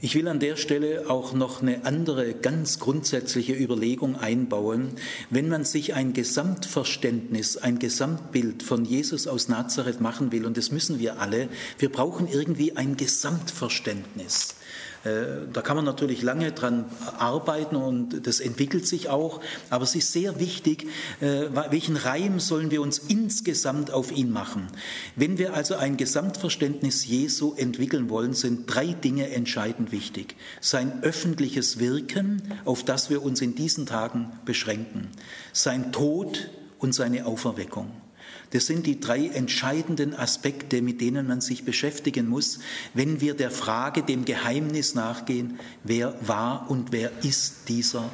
[0.00, 4.92] Ich will an der Stelle auch noch eine andere ganz grundsätzliche Überlegung einbauen.
[5.28, 10.70] Wenn man sich ein Gesamtverständnis, ein Gesamtbild von Jesus aus Nazareth machen will, und das
[10.70, 11.48] müssen wir alle,
[11.80, 14.54] wir brauchen irgendwie ein Gesamtverständnis.
[15.08, 16.84] Äh, da kann man natürlich lange dran
[17.18, 19.40] arbeiten und das entwickelt sich auch,
[19.70, 20.86] aber es ist sehr wichtig,
[21.20, 24.68] äh, welchen Reim sollen wir uns insgesamt auf ihn machen.
[25.16, 30.36] Wenn wir also ein Gesamtverständnis Jesu entwickeln wollen, sind drei Dinge entscheidend wichtig.
[30.60, 35.08] Sein öffentliches Wirken, auf das wir uns in diesen Tagen beschränken,
[35.52, 37.90] sein Tod und seine Auferweckung.
[38.50, 42.60] Das sind die drei entscheidenden Aspekte, mit denen man sich beschäftigen muss,
[42.94, 48.10] wenn wir der Frage, dem Geheimnis nachgehen, wer war und wer ist dieser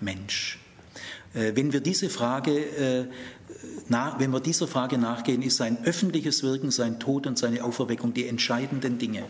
[0.00, 0.58] Mensch.
[1.34, 3.06] Äh, wenn wir diese Frage äh,
[3.88, 8.14] na, wenn wir dieser Frage nachgehen, ist sein öffentliches Wirken, sein Tod und seine Auferweckung
[8.14, 9.24] die entscheidenden Dinge.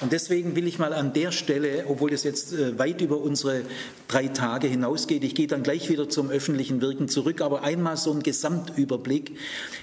[0.00, 3.62] Und deswegen will ich mal an der Stelle, obwohl es jetzt äh, weit über unsere
[4.08, 8.12] drei Tage hinausgeht, ich gehe dann gleich wieder zum öffentlichen Wirken zurück, aber einmal so
[8.12, 9.36] ein Gesamtüberblick.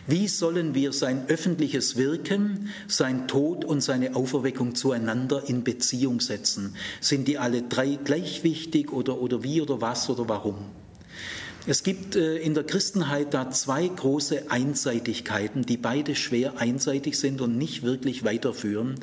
[0.08, 6.76] Wie sollen wir sein öffentliches Wirken, sein Tod und seine Auferweckung zueinander in Beziehung setzen?
[7.02, 10.56] Sind die alle drei gleich wichtig oder, oder wie oder was oder warum?
[11.69, 17.41] Es gibt äh, in der Christenheit da zwei große Einseitigkeiten, die beide schwer einseitig sind
[17.41, 18.95] und nicht wirklich weiterführen.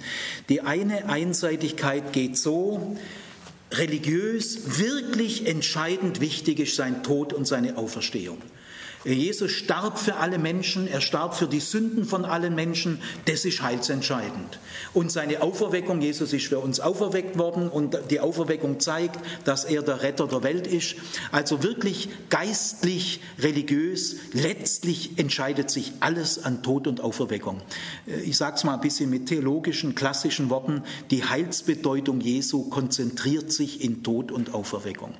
[0.48, 2.96] Die eine Einseitigkeit geht so,
[3.70, 8.38] religiös wirklich entscheidend wichtig ist sein Tod und seine Auferstehung.
[9.04, 13.62] Jesus starb für alle Menschen, er starb für die Sünden von allen Menschen, das ist
[13.62, 14.58] heilsentscheidend.
[14.94, 19.82] Und seine Auferweckung, Jesus ist für uns auferweckt worden und die Auferweckung zeigt, dass er
[19.82, 20.96] der Retter der Welt ist.
[21.32, 27.60] Also wirklich geistlich, religiös, letztlich entscheidet sich alles an Tod und Auferweckung.
[28.06, 33.52] Äh, ich sage es mal ein bisschen mit theologischen, klassischen Worten, die Heilsbedeutung Jesu konzentriert
[33.52, 35.14] sich in Tod und Auferweckung.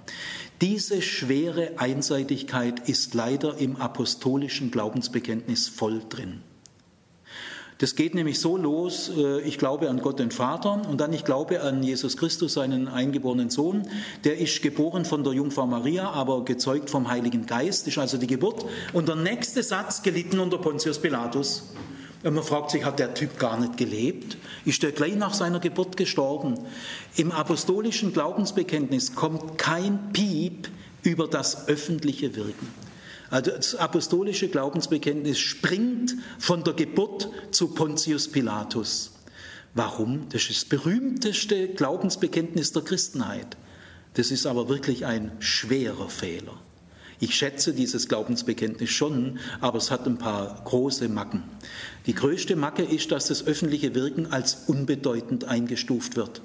[0.60, 6.42] Diese schwere Einseitigkeit ist leider im apostolischen Glaubensbekenntnis voll drin.
[7.78, 11.24] Das geht nämlich so los, äh, ich glaube an Gott den Vater und dann ich
[11.24, 13.82] glaube an Jesus Christus, seinen eingeborenen Sohn.
[14.22, 18.28] Der ist geboren von der Jungfrau Maria, aber gezeugt vom Heiligen Geist, ist also die
[18.28, 18.64] Geburt.
[18.92, 21.64] Und der nächste Satz, gelitten unter Pontius Pilatus.
[22.24, 24.38] Man fragt sich, hat der Typ gar nicht gelebt?
[24.64, 26.58] Ist der gleich nach seiner Geburt gestorben?
[27.16, 30.70] Im apostolischen Glaubensbekenntnis kommt kein Piep
[31.02, 32.66] über das öffentliche Wirken.
[33.28, 39.12] Also das apostolische Glaubensbekenntnis springt von der Geburt zu Pontius Pilatus.
[39.74, 40.28] Warum?
[40.30, 43.56] Das ist das berühmteste Glaubensbekenntnis der Christenheit.
[44.14, 46.58] Das ist aber wirklich ein schwerer Fehler.
[47.20, 51.42] Ich schätze dieses Glaubensbekenntnis schon, aber es hat ein paar große Macken.
[52.06, 56.42] Die größte Macke ist, dass das öffentliche Wirken als unbedeutend eingestuft wird.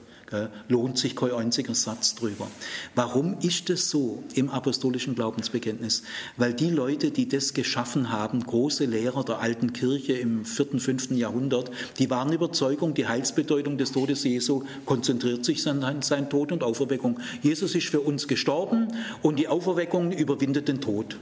[0.67, 2.47] Lohnt sich kein einziger Satz drüber.
[2.95, 6.03] Warum ist es so im apostolischen Glaubensbekenntnis?
[6.37, 11.17] Weil die Leute, die das geschaffen haben, große Lehrer der alten Kirche im vierten, fünften
[11.17, 16.63] Jahrhundert, die waren Überzeugung, die Heilsbedeutung des Todes Jesu konzentriert sich an sein Tod und
[16.63, 17.19] Auferweckung.
[17.41, 18.87] Jesus ist für uns gestorben
[19.21, 21.17] und die Auferweckung überwindet den Tod.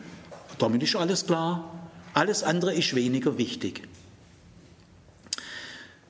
[0.60, 1.74] Damit ist alles klar.
[2.14, 3.84] Alles andere ist weniger wichtig.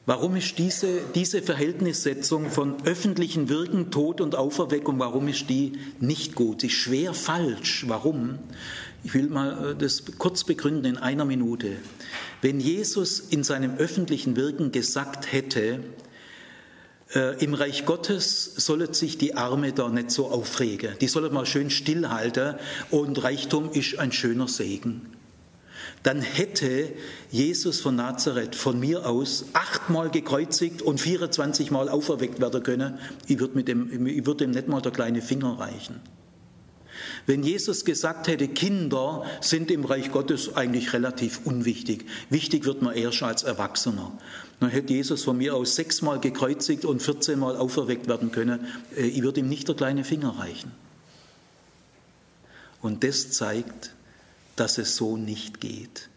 [0.08, 6.34] Warum ist diese, diese Verhältnissetzung von öffentlichen Wirken, Tod und Auferweckung, warum ist die nicht
[6.34, 6.62] gut?
[6.62, 7.84] Sie ist schwer falsch.
[7.89, 8.39] Warum?
[9.04, 11.74] Ich will mal äh, das kurz begründen in einer Minute.
[12.41, 15.82] Wenn Jesus in seinem öffentlichen Wirken gesagt hätte,
[17.13, 21.46] äh, im Reich Gottes sollen sich die Arme da nicht so aufregen, die sollen mal
[21.46, 22.56] schön stillhalten
[22.91, 25.16] und Reichtum ist ein schöner Segen
[26.08, 26.93] dann hätte
[27.32, 32.98] Jesus von Nazareth von mir aus achtmal gekreuzigt und 24 Mal auferweckt werden können.
[33.28, 36.00] Ich würde, mit dem, ich würde ihm nicht mal der kleine Finger reichen.
[37.26, 42.06] Wenn Jesus gesagt hätte, Kinder sind im Reich Gottes eigentlich relativ unwichtig.
[42.30, 44.17] Wichtig wird man erst als Erwachsener.
[44.62, 48.65] Dann hätte Jesus von mir aus sechsmal gekreuzigt und 14 Mal auferweckt werden können.
[48.96, 50.72] Äh, ich würde ihm nicht der kleine Finger reichen.
[52.82, 53.91] Und das zeigt,
[54.58, 56.10] dass es so nicht geht.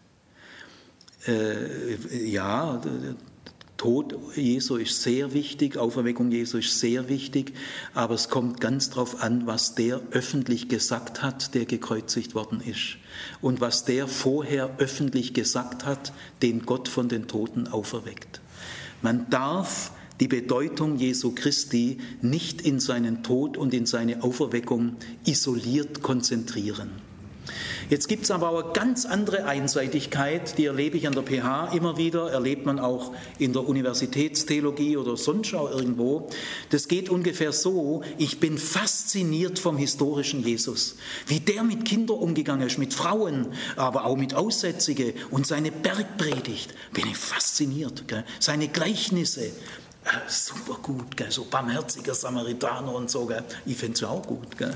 [1.27, 2.81] Äh, ja,
[3.81, 7.53] Tod Jesu ist sehr wichtig, Auferweckung Jesu ist sehr wichtig,
[7.95, 12.97] aber es kommt ganz darauf an, was der öffentlich gesagt hat, der gekreuzigt worden ist.
[13.41, 18.39] Und was der vorher öffentlich gesagt hat, den Gott von den Toten auferweckt.
[19.01, 26.03] Man darf die Bedeutung Jesu Christi nicht in seinen Tod und in seine Auferweckung isoliert
[26.03, 26.91] konzentrieren.
[27.91, 31.73] Jetzt gibt es aber auch eine ganz andere Einseitigkeit, die erlebe ich an der PH
[31.73, 36.29] immer wieder, erlebt man auch in der Universitätstheologie oder sonst auch irgendwo.
[36.69, 40.95] Das geht ungefähr so, ich bin fasziniert vom historischen Jesus,
[41.27, 46.73] wie der mit Kindern umgegangen ist, mit Frauen, aber auch mit Aussätzigen und seine Bergpredigt,
[46.93, 48.07] bin ich fasziniert.
[48.07, 48.23] Gell?
[48.39, 51.29] Seine Gleichnisse, äh, super gut, gell?
[51.29, 53.25] so barmherziger Samaritaner und so.
[53.25, 53.43] Gell?
[53.65, 54.57] Ich finde es ja auch gut.
[54.57, 54.73] Gell?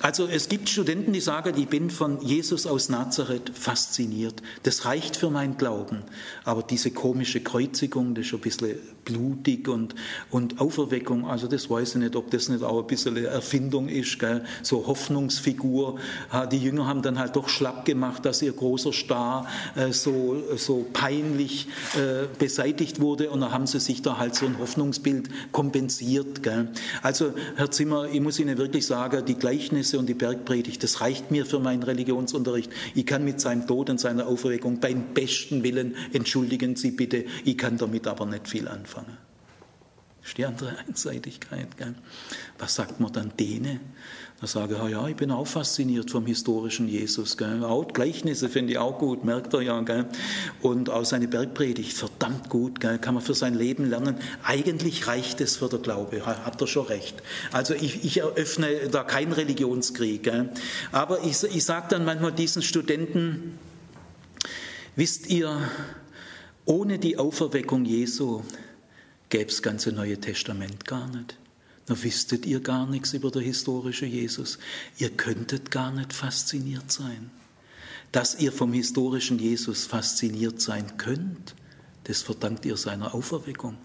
[0.00, 4.42] Also es gibt Studenten, die sagen, ich bin von Jesus aus Nazareth fasziniert.
[4.64, 6.02] Das reicht für meinen Glauben.
[6.44, 9.94] Aber diese komische Kreuzigung, das ist ein bisschen blutig und,
[10.30, 13.88] und Auferweckung, also das weiß ich nicht, ob das nicht auch ein bisschen eine Erfindung
[13.88, 14.44] ist, gell?
[14.62, 15.98] so Hoffnungsfigur.
[16.50, 20.86] Die Jünger haben dann halt doch schlapp gemacht, dass ihr großer Star äh, so, so
[20.92, 26.42] peinlich äh, beseitigt wurde und dann haben sie sich da halt so ein Hoffnungsbild kompensiert.
[26.42, 26.68] Gell?
[27.02, 29.34] Also Herr Zimmer, ich muss Ihnen wirklich sagen, die
[29.84, 32.72] Gleichnisse und die Bergpredigt, das reicht mir für meinen Religionsunterricht.
[32.94, 37.58] Ich kann mit seinem Tod und seiner Auferweckung beim besten Willen, entschuldigen Sie bitte, ich
[37.58, 39.18] kann damit aber nicht viel anfangen.
[40.20, 41.76] Das ist die andere Einseitigkeit.
[41.76, 41.94] Gell?
[42.58, 43.80] Was sagt man dann denen?
[44.44, 47.38] Da sage ja, ich bin auch fasziniert vom historischen Jesus.
[47.38, 47.64] Gell?
[47.64, 49.80] Auch Gleichnisse finde ich auch gut, merkt er ja.
[49.80, 50.04] Gell?
[50.60, 52.98] Und auch seine Bergpredigt, verdammt gut, gell?
[52.98, 54.16] kann man für sein Leben lernen.
[54.42, 57.22] Eigentlich reicht es für den Glaube, habt ihr schon recht.
[57.52, 60.24] Also ich, ich eröffne da keinen Religionskrieg.
[60.24, 60.50] Gell?
[60.92, 63.58] Aber ich, ich sage dann manchmal diesen Studenten,
[64.94, 65.58] wisst ihr,
[66.66, 68.42] ohne die Auferweckung Jesu
[69.30, 71.38] gäbe es ganze Neue Testament gar nicht.
[71.86, 74.58] Da wüsstet ihr gar nichts über den historischen Jesus.
[74.98, 77.30] Ihr könntet gar nicht fasziniert sein.
[78.12, 81.54] Dass ihr vom historischen Jesus fasziniert sein könnt,
[82.04, 83.76] das verdankt ihr seiner Auferweckung.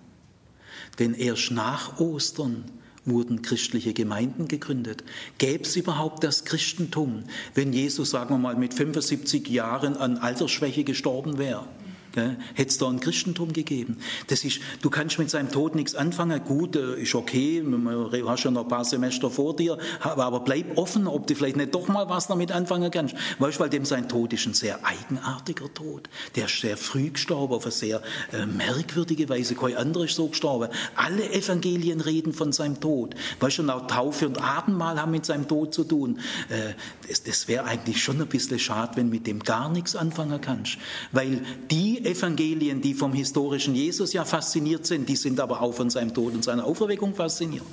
[0.99, 2.65] Denn erst nach Ostern
[3.05, 5.03] wurden christliche Gemeinden gegründet.
[5.37, 7.23] Gäbe es überhaupt das Christentum,
[7.55, 11.67] wenn Jesus, sagen wir mal, mit 75 Jahren an Altersschwäche gestorben wäre?
[12.15, 13.97] Hätte es da ein Christentum gegeben?
[14.27, 16.43] Das ist, du kannst mit seinem Tod nichts anfangen.
[16.43, 20.77] Gut, äh, ist okay, du hast schon noch ein paar Semester vor dir, aber bleib
[20.77, 23.15] offen, ob du vielleicht nicht doch mal was damit anfangen kannst.
[23.37, 26.09] Weißt du, weil dem sein Tod ist ein sehr eigenartiger Tod.
[26.35, 28.01] Der ist sehr früh gestorben, auf eine sehr
[28.33, 29.55] äh, merkwürdige Weise.
[29.55, 30.69] Kein anderer ist so gestorben.
[30.95, 33.15] Alle Evangelien reden von seinem Tod.
[33.39, 36.19] Weißt du, auch Taufe und Abendmahl haben mit seinem Tod zu tun.
[36.49, 36.73] Äh,
[37.07, 40.77] das, das wäre eigentlich schon ein bisschen schade, wenn mit dem gar nichts anfangen kannst.
[41.11, 45.89] Weil die Evangelien, die vom historischen Jesus ja fasziniert sind, die sind aber auch von
[45.89, 47.63] seinem Tod und seiner Auferweckung fasziniert.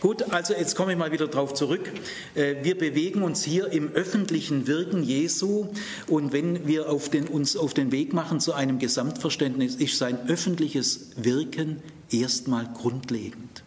[0.00, 1.90] Gut, also jetzt komme ich mal wieder darauf zurück.
[2.34, 5.68] Äh, wir bewegen uns hier im öffentlichen Wirken Jesu
[6.06, 10.18] und wenn wir auf den, uns auf den Weg machen zu einem Gesamtverständnis, ist sein
[10.28, 13.64] öffentliches Wirken erstmal grundlegend.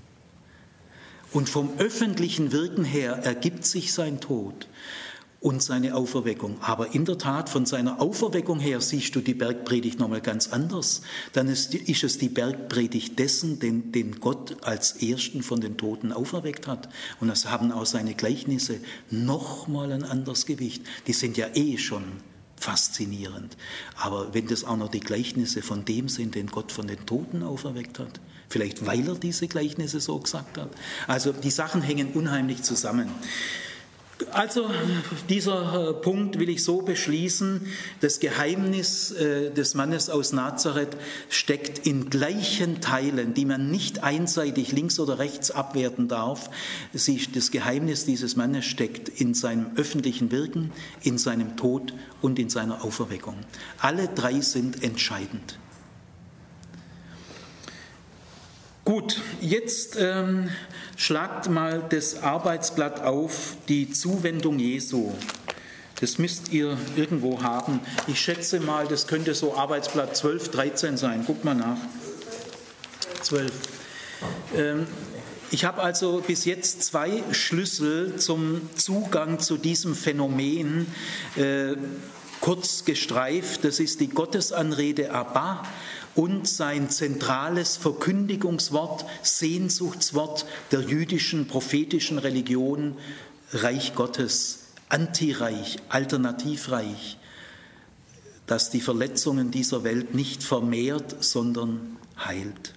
[1.34, 4.68] Und vom öffentlichen Wirken her ergibt sich sein Tod
[5.42, 6.58] und seine Auferweckung.
[6.62, 11.02] Aber in der Tat, von seiner Auferweckung her siehst du die Bergpredigt nochmal ganz anders.
[11.34, 16.12] Dann ist, ist es die Bergpredigt dessen, den, den Gott als Ersten von den Toten
[16.14, 16.90] auferweckt hat.
[17.20, 18.80] Und das haben auch seine Gleichnisse
[19.10, 20.84] nochmal ein anderes Gewicht.
[21.08, 22.04] Die sind ja eh schon
[22.56, 23.58] faszinierend.
[23.98, 27.42] Aber wenn das auch noch die Gleichnisse von dem sind, den Gott von den Toten
[27.42, 30.70] auferweckt hat, vielleicht weil er diese Gleichnisse so gesagt hat.
[31.08, 33.10] Also die Sachen hängen unheimlich zusammen.
[34.32, 34.70] Also
[35.30, 37.68] dieser äh, Punkt will ich so beschließen,
[38.00, 40.96] das Geheimnis äh, des Mannes aus Nazareth
[41.30, 46.50] steckt in gleichen Teilen, die man nicht einseitig links oder rechts abwerten darf.
[46.94, 52.84] Das Geheimnis dieses Mannes steckt in seinem öffentlichen Wirken, in seinem Tod und in seiner
[52.84, 53.38] Auferweckung.
[53.80, 55.58] Alle drei sind entscheidend.
[58.92, 60.50] Gut, jetzt ähm,
[60.98, 65.14] schlagt mal das Arbeitsblatt auf, die Zuwendung Jesu.
[66.02, 67.80] Das müsst ihr irgendwo haben.
[68.08, 71.24] Ich schätze mal, das könnte so Arbeitsblatt 12, 13 sein.
[71.26, 71.78] Guckt mal nach.
[73.22, 73.54] 12.
[74.58, 74.88] Ähm,
[75.52, 80.86] ich habe also bis jetzt zwei Schlüssel zum Zugang zu diesem Phänomen
[81.38, 81.78] äh,
[82.42, 83.64] kurz gestreift.
[83.64, 85.64] Das ist die Gottesanrede Abba
[86.16, 92.98] und sein zentrales Verkündigungswort, Sehnsuchtswort der jüdischen prophetischen Religion,
[93.54, 94.60] Reich Gottes,
[94.90, 97.18] Antireich, Alternativreich,
[98.46, 102.74] das die Verletzungen dieser Welt nicht vermehrt, sondern heilt.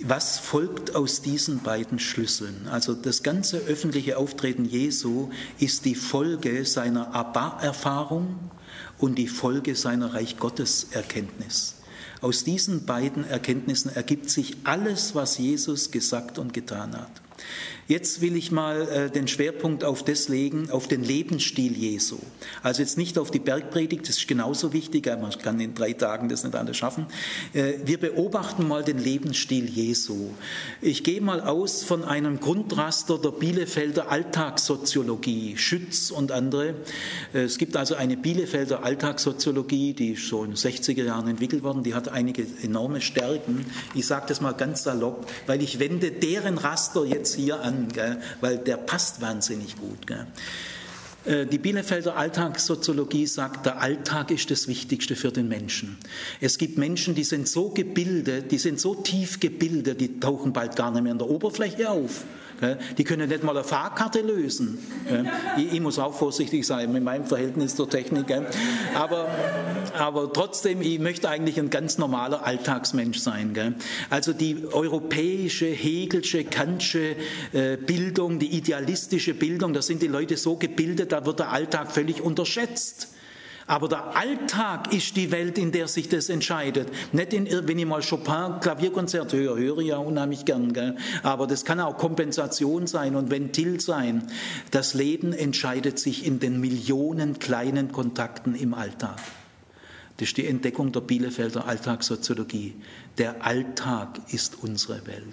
[0.00, 2.68] Was folgt aus diesen beiden Schlüsseln?
[2.68, 8.50] Also das ganze öffentliche Auftreten Jesu ist die Folge seiner Abba-Erfahrung
[8.98, 11.76] und die Folge seiner Reich Gottes Erkenntnis.
[12.20, 17.10] Aus diesen beiden Erkenntnissen ergibt sich alles, was Jesus gesagt und getan hat.
[17.88, 22.18] Jetzt will ich mal äh, den Schwerpunkt auf das legen, auf den Lebensstil Jesu.
[22.64, 26.28] Also jetzt nicht auf die Bergpredigt, das ist genauso wichtig, man kann in drei Tagen
[26.28, 27.06] das nicht alles schaffen.
[27.54, 30.30] Äh, wir beobachten mal den Lebensstil Jesu.
[30.82, 36.74] Ich gehe mal aus von einem Grundraster der Bielefelder Alltagssoziologie, Schütz und andere.
[37.32, 41.62] Äh, es gibt also eine Bielefelder Alltagssoziologie, die ist so in den 60er Jahren entwickelt
[41.62, 43.64] worden, die hat einige enorme Stärken.
[43.94, 47.88] Ich sage das mal ganz salopp, weil ich wende deren Raster jetzt hier an an,
[47.88, 50.06] gell, weil der passt wahnsinnig gut.
[50.06, 50.26] Gell.
[51.26, 55.98] Äh, die Bielefelder Alltagssoziologie sagt, der Alltag ist das Wichtigste für den Menschen.
[56.40, 60.76] Es gibt Menschen, die sind so gebildet, die sind so tief gebildet, die tauchen bald
[60.76, 62.24] gar nicht mehr in der Oberfläche auf.
[62.96, 64.78] Die können nicht mal eine Fahrkarte lösen.
[65.56, 68.26] Ich, muss auch vorsichtig sein mit meinem Verhältnis zur Technik.
[68.94, 69.28] Aber,
[69.98, 73.76] aber trotzdem, ich möchte eigentlich ein ganz normaler Alltagsmensch sein.
[74.10, 77.16] Also die europäische, Hegelsche, Kantsche
[77.52, 81.92] äh, Bildung, die idealistische Bildung, da sind die Leute so gebildet, da wird der Alltag
[81.92, 83.08] völlig unterschätzt.
[83.68, 86.88] Aber der Alltag ist die Welt, in der sich das entscheidet.
[87.12, 90.96] Nicht in, wenn ich mal Chopin Klavierkonzert höre, höre ich ja unheimlich gern, gell?
[91.24, 94.28] aber das kann auch Kompensation sein und Ventil sein.
[94.70, 99.18] Das Leben entscheidet sich in den Millionen kleinen Kontakten im Alltag.
[100.18, 102.74] Das ist die Entdeckung der Bielefelder Alltagssoziologie.
[103.18, 105.24] Der Alltag ist unsere Welt.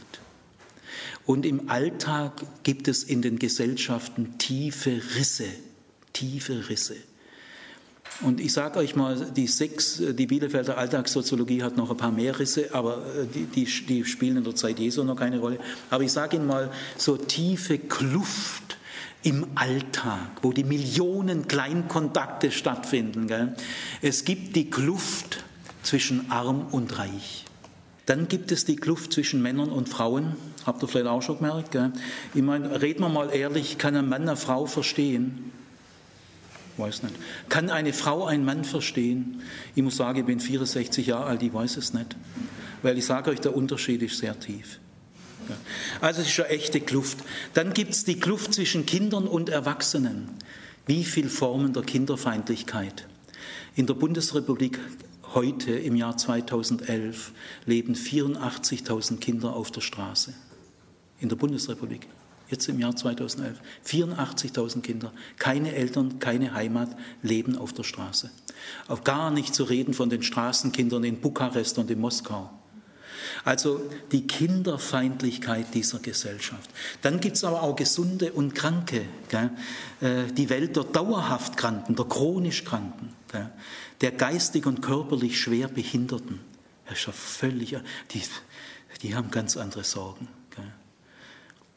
[1.25, 5.45] Und im Alltag gibt es in den Gesellschaften tiefe Risse,
[6.11, 6.95] tiefe Risse.
[8.24, 12.39] Und ich sage euch mal, die sechs, die Bielefelder Alltagssoziologie hat noch ein paar mehr
[12.39, 15.59] Risse, aber äh, die, die, die spielen in der Zeit Jesu noch keine Rolle.
[15.89, 18.78] Aber ich sage Ihnen mal, so tiefe Kluft
[19.24, 23.28] im Alltag, wo die Millionen Kleinkontakte stattfinden.
[23.28, 23.55] Gell?
[24.01, 25.43] Es gibt die Kluft
[25.82, 27.45] zwischen arm und reich.
[28.05, 30.36] Dann gibt es die Kluft zwischen Männern und Frauen.
[30.65, 31.71] Habt ihr vielleicht auch schon gemerkt?
[31.71, 31.91] Gell?
[32.34, 35.51] Ich meine, reden wir mal ehrlich, kann ein Mann eine Frau verstehen?
[36.78, 37.15] Weiß nicht.
[37.49, 39.41] Kann eine Frau einen Mann verstehen?
[39.76, 42.15] Ich muss sagen, ich bin 64 Jahre alt, ich weiß es nicht.
[42.82, 44.80] Weil ich sage euch, der Unterschied ist sehr tief.
[46.01, 47.17] Also es ist eine echte Kluft.
[47.53, 50.30] Dann gibt es die Kluft zwischen Kindern und Erwachsenen.
[50.86, 53.07] Wie viele Formen der Kinderfeindlichkeit?
[53.76, 54.80] In der Bundesrepublik
[55.34, 57.32] heute im Jahr 2011
[57.65, 60.34] leben 84.000 Kinder auf der Straße.
[61.19, 62.07] In der Bundesrepublik
[62.54, 63.60] jetzt im Jahr 2011.
[63.86, 68.32] 84.000 Kinder, keine Eltern, keine Heimat, leben auf der Straße.
[68.88, 72.49] Auf gar nicht zu reden von den Straßenkindern in Bukarest und in Moskau.
[73.43, 73.82] Also
[74.12, 76.70] die Kinderfeindlichkeit dieser Gesellschaft.
[77.01, 79.06] Dann gibt es aber auch Gesunde und Kranke.
[79.30, 79.51] Gell?
[80.01, 83.49] Äh, die Welt der dauerhaft Kranken, der chronisch Kranken, gell?
[84.01, 86.39] der geistig und körperlich schwer Behinderten.
[86.86, 87.78] Das ist ja völlig,
[88.12, 88.22] die,
[89.01, 90.28] die haben ganz andere Sorgen.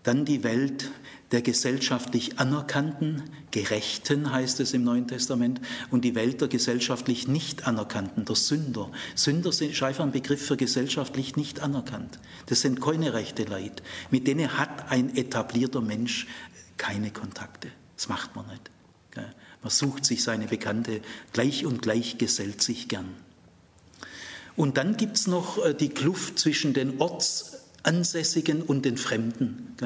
[0.07, 0.93] Dann die Welt
[1.33, 7.67] der gesellschaftlich Anerkannten, Gerechten heißt es im Neuen Testament, und die Welt der gesellschaftlich nicht
[7.67, 8.93] Anerkannten, der Sünder.
[9.17, 12.21] Sünder sind einfach ein Begriff für gesellschaftlich nicht anerkannt.
[12.47, 13.83] Das sind keine rechte Leid.
[14.13, 16.29] Mit denen hat ein etablierter Mensch
[16.77, 17.67] keine Kontakte.
[17.97, 18.71] Das macht man nicht.
[19.61, 21.01] Man sucht sich seine Bekannte,
[21.33, 23.13] gleich und gleich gesellt sich gern.
[24.55, 27.01] Und dann gibt es noch äh, die Kluft zwischen den
[27.87, 29.77] Ortsansässigen und den Fremden.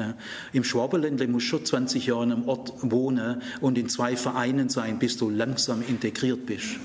[0.53, 4.97] Im Schwaberländle musst du schon 20 Jahre am Ort wohnen und in zwei Vereinen sein,
[4.97, 6.77] bis du langsam integriert bist.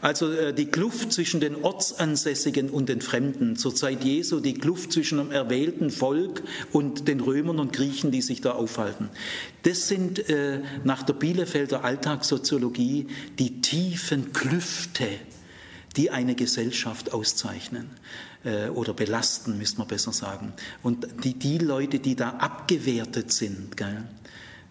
[0.00, 4.92] Also äh, die Kluft zwischen den Ortsansässigen und den Fremden, zur Zeit Jesu die Kluft
[4.92, 9.08] zwischen dem erwählten Volk und den Römern und Griechen, die sich da aufhalten.
[9.62, 15.08] Das sind äh, nach der Bielefelder Alltagssoziologie die tiefen Klüfte,
[15.96, 17.88] die eine Gesellschaft auszeichnen
[18.74, 20.52] oder belasten, müsste man besser sagen.
[20.82, 24.04] Und die, die Leute, die da abgewertet sind, gell,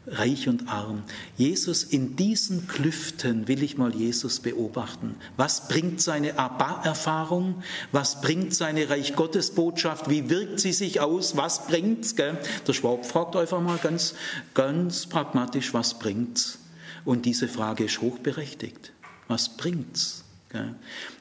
[0.08, 1.04] reich und arm.
[1.38, 5.16] Jesus, in diesen Klüften will ich mal Jesus beobachten.
[5.38, 7.64] Was bringt seine Erfahrung?
[7.92, 10.10] Was bringt seine Reich Gottes Botschaft?
[10.10, 11.36] Wie wirkt sie sich aus?
[11.38, 12.16] Was bringt's?
[12.16, 12.38] Gell?
[12.68, 14.16] Der Schwab fragt einfach mal ganz,
[14.54, 16.60] ganz pragmatisch, was bringt's?
[17.04, 18.92] Und diese Frage ist hochberechtigt.
[19.28, 20.24] Was bringt's?
[20.50, 20.76] Gell?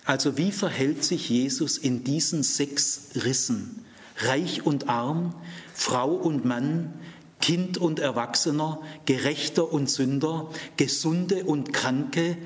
[0.05, 3.85] Also wie verhält sich Jesus in diesen sechs Rissen?
[4.19, 5.35] Reich und arm,
[5.73, 6.93] Frau und Mann,
[7.41, 12.37] Kind und Erwachsener, Gerechter und Sünder, Gesunde und Kranke,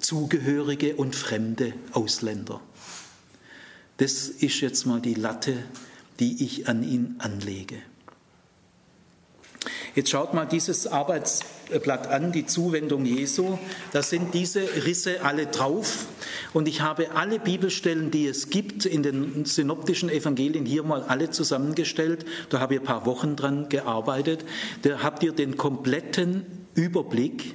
[0.00, 2.60] Zugehörige und fremde Ausländer.
[3.98, 5.62] Das ist jetzt mal die Latte,
[6.18, 7.76] die ich an ihn anlege.
[9.94, 13.58] Jetzt schaut mal dieses Arbeitsblatt an, die Zuwendung Jesu.
[13.92, 16.06] Da sind diese Risse alle drauf.
[16.52, 21.30] Und ich habe alle Bibelstellen, die es gibt, in den synoptischen Evangelien hier mal alle
[21.30, 22.24] zusammengestellt.
[22.50, 24.44] Da habe ich ein paar Wochen dran gearbeitet.
[24.82, 27.54] Da habt ihr den kompletten Überblick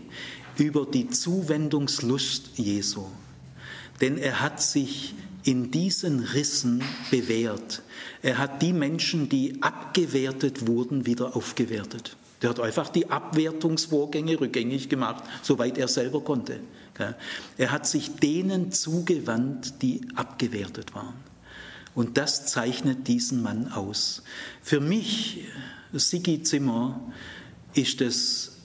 [0.57, 3.05] über die Zuwendungslust Jesu.
[4.01, 7.81] Denn er hat sich in diesen Rissen bewährt.
[8.21, 12.17] Er hat die Menschen, die abgewertet wurden, wieder aufgewertet.
[12.41, 16.59] Der hat einfach die Abwertungsvorgänge rückgängig gemacht, soweit er selber konnte.
[17.57, 21.15] Er hat sich denen zugewandt, die abgewertet waren.
[21.93, 24.23] Und das zeichnet diesen Mann aus.
[24.61, 25.45] Für mich,
[25.93, 26.99] Sigi Zimmer,
[27.73, 28.57] ist das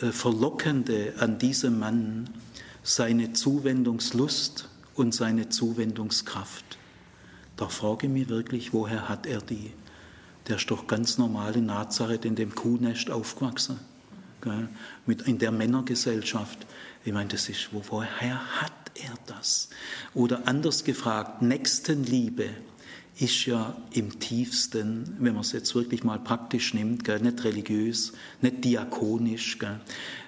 [0.00, 2.28] äh, Verlockende an diesem Mann
[2.82, 6.78] seine Zuwendungslust und seine Zuwendungskraft.
[7.56, 9.72] Da frage ich mich wirklich, woher hat er die?
[10.48, 13.78] Der ist doch ganz normal in Nazareth in dem Kuhnest aufgewachsen,
[14.40, 14.68] gell?
[15.06, 16.66] Mit, in der Männergesellschaft.
[17.04, 19.68] Ich meine, das ist, wo, woher hat er das?
[20.14, 22.50] Oder anders gefragt, Nächstenliebe
[23.16, 27.20] ist ja im tiefsten, wenn man es jetzt wirklich mal praktisch nimmt, gell?
[27.20, 29.58] nicht religiös, nicht diakonisch.
[29.58, 29.80] Gell?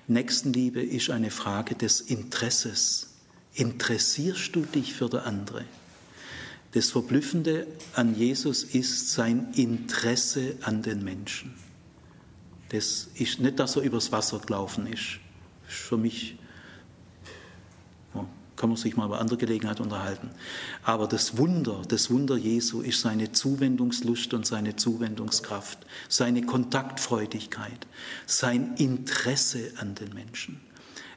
[0.07, 3.09] Nächstenliebe ist eine Frage des Interesses.
[3.55, 5.65] Interessierst du dich für der andere?
[6.77, 11.55] Das Verblüffende an Jesus ist sein Interesse an den Menschen.
[12.69, 15.21] Das ist nicht, dass er übers Wasser gelaufen ist.
[15.65, 16.37] Das ist für mich,
[18.57, 20.29] kann man sich mal bei anderer Gelegenheit unterhalten.
[20.83, 25.79] Aber das Wunder, das Wunder Jesu ist seine Zuwendungslust und seine Zuwendungskraft,
[26.11, 27.87] seine Kontaktfreudigkeit,
[28.27, 30.61] sein Interesse an den Menschen.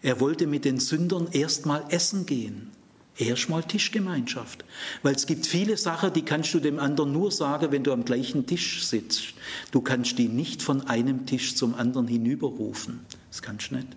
[0.03, 2.71] Er wollte mit den Sündern erstmal essen gehen.
[3.19, 4.63] Erstmal Tischgemeinschaft.
[5.03, 8.05] Weil es gibt viele Sachen, die kannst du dem anderen nur sagen, wenn du am
[8.05, 9.33] gleichen Tisch sitzt.
[9.71, 13.01] Du kannst die nicht von einem Tisch zum anderen hinüberrufen.
[13.29, 13.87] Das kannst du nicht.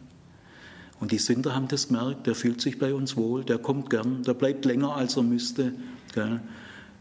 [0.98, 4.24] Und die Sünder haben das gemerkt, der fühlt sich bei uns wohl, der kommt gern,
[4.24, 5.72] der bleibt länger, als er müsste.
[6.16, 6.42] Der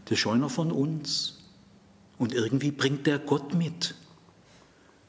[0.08, 1.38] ist einer von uns.
[2.18, 3.96] Und irgendwie bringt der Gott mit.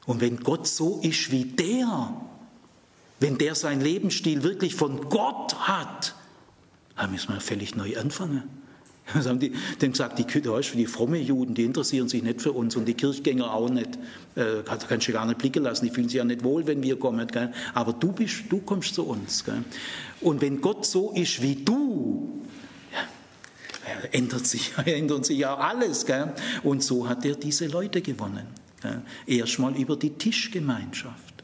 [0.04, 2.12] Und wenn Gott so ist wie der,
[3.20, 6.16] wenn der sein Lebensstil wirklich von Gott hat,
[6.96, 8.42] da müssen wir völlig neu anfangen.
[9.12, 12.74] Das haben die dem gesagt, die, die fromme Juden, die interessieren sich nicht für uns
[12.74, 13.98] und die Kirchgänger auch nicht.
[14.34, 16.98] Äh, kannst du gar nicht blicken lassen, die fühlen sich ja nicht wohl, wenn wir
[16.98, 17.26] kommen.
[17.28, 17.52] Gell?
[17.74, 19.44] Aber du, bist, du kommst zu uns.
[19.44, 19.62] Gell?
[20.20, 22.42] Und wenn Gott so ist wie du,
[22.92, 26.06] ja, ändert sich, ändert sich ja alles.
[26.06, 26.32] Gell?
[26.62, 28.46] Und so hat er diese Leute gewonnen.
[29.26, 31.42] Erstmal über die Tischgemeinschaft.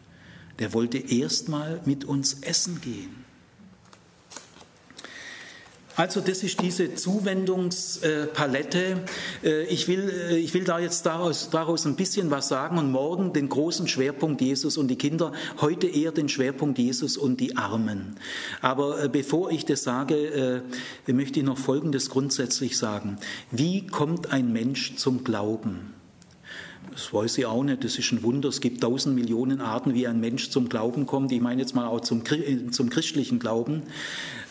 [0.59, 3.20] Der wollte erstmal mit uns essen gehen.
[6.01, 9.05] Also das ist diese Zuwendungspalette.
[9.45, 12.91] Äh, ich will, äh, ich will da jetzt daraus, daraus ein bisschen was sagen und
[12.91, 17.59] morgen den großen Schwerpunkt Jesus und die Kinder, heute eher den Schwerpunkt Jesus und die
[17.59, 18.17] Armen.
[18.63, 20.63] Aber äh, bevor ich das sage,
[21.07, 23.19] möchte ich noch Folgendes grundsätzlich sagen.
[23.51, 26.00] Wie kommt ein Mensch zum Glauben?
[26.93, 28.49] Das weiß ich auch nicht, das ist ein Wunder.
[28.49, 31.33] Es gibt tausend Millionen Arten, wie ein Mensch zum Glauben kommt.
[31.33, 33.83] Ich meine jetzt mal auch zum, äh, zum christlichen Glauben.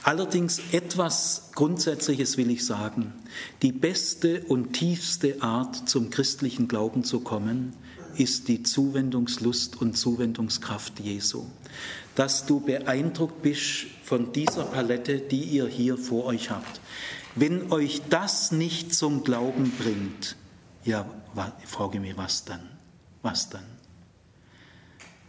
[0.04, 3.14] Allerdings etwas Grundsätzliches will ich sagen.
[3.62, 7.74] Die beste und tiefste Art, zum christlichen Glauben zu kommen,
[8.18, 11.46] ist die Zuwendungslust und Zuwendungskraft Jesu.
[12.16, 16.82] Dass du beeindruckt bist von dieser Palette, die ihr hier vor euch habt.
[17.36, 20.36] Wenn euch das nicht zum Glauben bringt,
[20.84, 21.06] ja,
[21.66, 22.70] frage mich, was dann?
[23.22, 23.66] Was dann?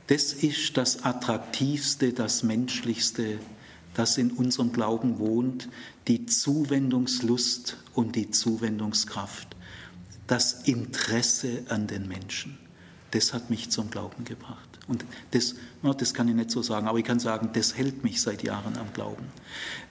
[0.07, 3.39] Das ist das Attraktivste, das Menschlichste,
[3.95, 5.69] das in unserem Glauben wohnt,
[6.09, 9.57] die Zuwendungslust und die Zuwendungskraft,
[10.27, 12.59] das Interesse an den Menschen.
[13.11, 14.70] Das hat mich zum Glauben gebracht.
[14.91, 18.21] Und das, das kann ich nicht so sagen, aber ich kann sagen, das hält mich
[18.21, 19.25] seit Jahren am Glauben.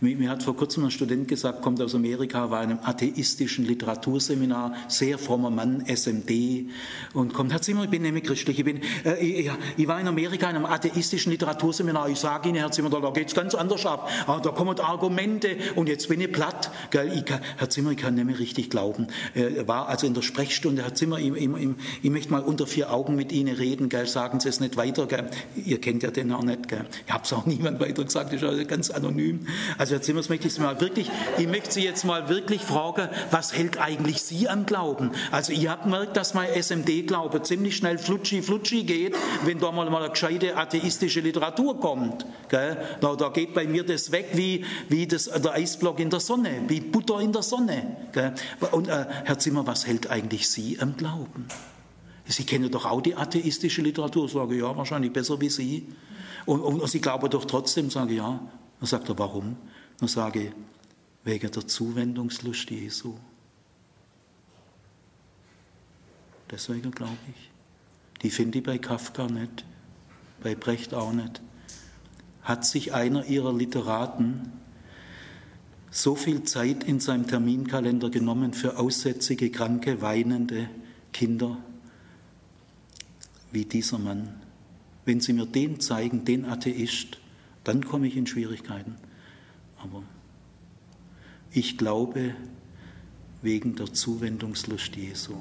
[0.02, 4.76] Mir, hat vor kurzem ein Student gesagt, kommt aus Amerika, war in einem atheistischen Literaturseminar,
[4.90, 6.70] sehr frommer Mann, SMD,
[7.14, 10.08] und kommt, Herr Zimmer, ich bin nämlich christlich, ich, bin, äh, ich, ich, war in
[10.08, 13.86] Amerika in einem atheistischen Literaturseminar, ich sage Ihnen, Herr Zimmer, da geht es ganz anders
[13.86, 16.72] ab, ah, da kommen Argumente und jetzt bin ich platt.
[16.92, 17.12] Gell?
[17.16, 19.08] Ich kann, Herr Zimmer, ich kann nicht mehr richtig glauben.
[19.34, 21.50] Er war also in der Sprechstunde, Herr Zimmer, ich, ich,
[22.04, 24.06] ich möchte mal unter vier Augen mit Ihnen reden, gell?
[24.08, 25.08] sagen Sie es nicht weiter weiter.
[25.08, 25.30] Gell?
[25.56, 26.68] Ihr kennt ja den auch nicht.
[26.68, 26.86] Gell?
[27.06, 29.48] Ich habe es auch niemand weiter gesagt, ist also ganz anonym.
[29.78, 33.10] Also Herr Zimmers möchte ich Sie mal wirklich, ich möchte Sie jetzt mal wirklich fragen,
[33.32, 35.12] was hält eigentlich Sie am Glauben?
[35.32, 39.16] Also ihr habt gemerkt, dass mein SMD-Glaube ziemlich schnell flutschi flutschi geht,
[39.46, 42.26] wenn da mal, mal eine gescheite atheistische Literatur kommt.
[42.50, 42.78] Gell?
[43.02, 46.50] Da, da geht bei mir das weg wie, wie das, der Eisblock in der Sonne,
[46.68, 47.98] wie Butter in der Sonne.
[48.12, 48.34] Gell?
[48.72, 51.48] Und äh, Herr Zimmer, was hält eigentlich Sie am Glauben?
[52.32, 54.26] Sie kennen doch auch die atheistische Literatur.
[54.26, 55.88] Ich sage, ja, wahrscheinlich besser wie Sie.
[56.46, 58.40] Und, und, und Sie glauben doch trotzdem, sage ja.
[58.80, 59.58] Dann sagt er, warum?
[60.00, 60.52] Dann sage ich,
[61.24, 63.16] wegen der Zuwendungslust Jesu.
[66.52, 67.50] Deswegen glaube ich.
[68.22, 69.66] Die finde ich bei Kafka nicht,
[70.44, 71.42] bei Brecht auch nicht.
[72.44, 74.52] Hat sich einer ihrer Literaten
[75.90, 80.70] so viel Zeit in seinem Terminkalender genommen für aussätzige, kranke, weinende
[81.12, 81.58] Kinder?
[83.52, 84.34] Wie dieser Mann.
[85.06, 87.18] Wenn Sie mir den zeigen, den Atheist,
[87.64, 88.96] dann komme ich in Schwierigkeiten.
[89.82, 90.04] Aber
[91.52, 92.36] ich glaube
[93.42, 95.36] wegen der Zuwendungslust Jesu.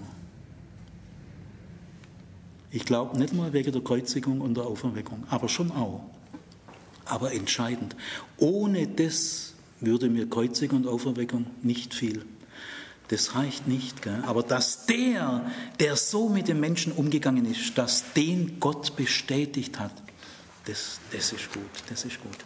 [2.70, 6.04] Ich glaube nicht mal wegen der Kreuzigung und der Auferweckung, aber schon auch.
[7.04, 7.96] Aber entscheidend.
[8.36, 12.24] Ohne das würde mir Kreuzigung und Auferweckung nicht viel
[13.08, 14.02] das reicht nicht.
[14.02, 14.22] Gell?
[14.26, 15.50] Aber dass der,
[15.80, 19.92] der so mit den Menschen umgegangen ist, dass den Gott bestätigt hat,
[20.66, 22.36] das, das ist gut, das ist gut.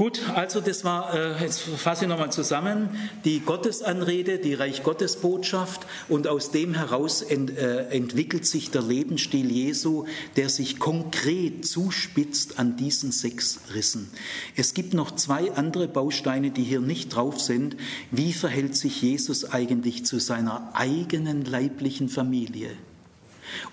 [0.00, 2.88] Gut, also das war, äh, jetzt fasse ich nochmal zusammen,
[3.26, 8.80] die Gottesanrede, die Reich Gottes Botschaft und aus dem heraus ent, äh, entwickelt sich der
[8.80, 14.10] Lebensstil Jesu, der sich konkret zuspitzt an diesen sechs Rissen.
[14.56, 17.76] Es gibt noch zwei andere Bausteine, die hier nicht drauf sind.
[18.10, 22.70] Wie verhält sich Jesus eigentlich zu seiner eigenen leiblichen Familie?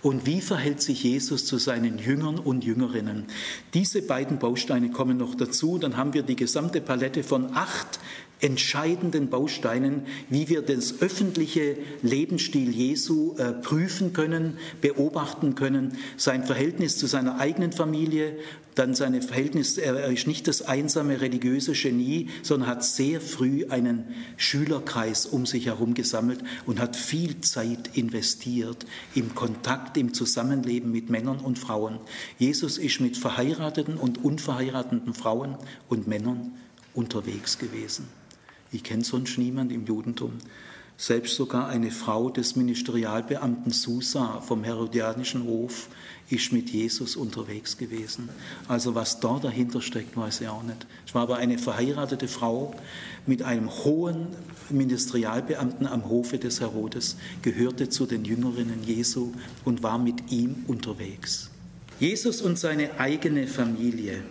[0.02, 3.26] Und wie verhält sich Jesus zu seinen Jüngern und Jüngerinnen?
[3.74, 5.78] Diese beiden Bausteine kommen noch dazu.
[5.78, 8.00] Dann haben wir die gesamte Palette von acht
[8.40, 16.98] entscheidenden Bausteinen, wie wir das öffentliche Lebensstil Jesu äh, prüfen können, beobachten können, sein Verhältnis
[16.98, 18.38] zu seiner eigenen Familie,
[18.78, 24.06] dann sein Verhältnis, er ist nicht das einsame religiöse Genie, sondern hat sehr früh einen
[24.38, 28.86] Schülerkreis um sich herum gesammelt und hat viel Zeit investiert
[29.16, 32.00] im Kontakt, im Zusammenleben mit Männern und Frauen.
[32.38, 35.58] Jesus ist mit verheirateten und unverheirateten Frauen
[35.90, 36.54] und Männern
[36.94, 38.08] unterwegs gewesen.
[38.72, 40.34] Ich kenne sonst niemand im Judentum.
[41.00, 45.90] Selbst sogar eine Frau des Ministerialbeamten Susa vom Herodianischen Hof
[46.30, 48.30] ist mit Jesus unterwegs gewesen.
[48.68, 50.88] Also was da dahinter steckt, weiß ich auch nicht.
[51.06, 52.74] Es war aber eine verheiratete Frau
[53.28, 54.30] mit einem hohen
[54.72, 59.34] Ministerialbeamten am Hofe des Herodes, gehörte zu den Jüngerinnen Jesu
[59.66, 61.52] und war mit ihm unterwegs.
[62.00, 64.24] Jesus und seine eigene Familie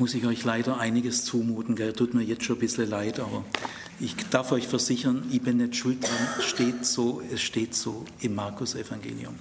[0.00, 1.76] muss ich euch leider einiges zumuten.
[1.76, 1.92] Gell?
[1.92, 3.44] Tut mir jetzt schon ein bisschen leid, aber
[4.00, 6.42] ich darf euch versichern, ich bin nicht schuld dran.
[6.42, 9.34] Steht so, es steht so im Markus-Evangelium.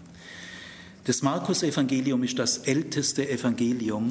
[1.05, 4.09] Das Markus-Evangelium ist das älteste Evangelium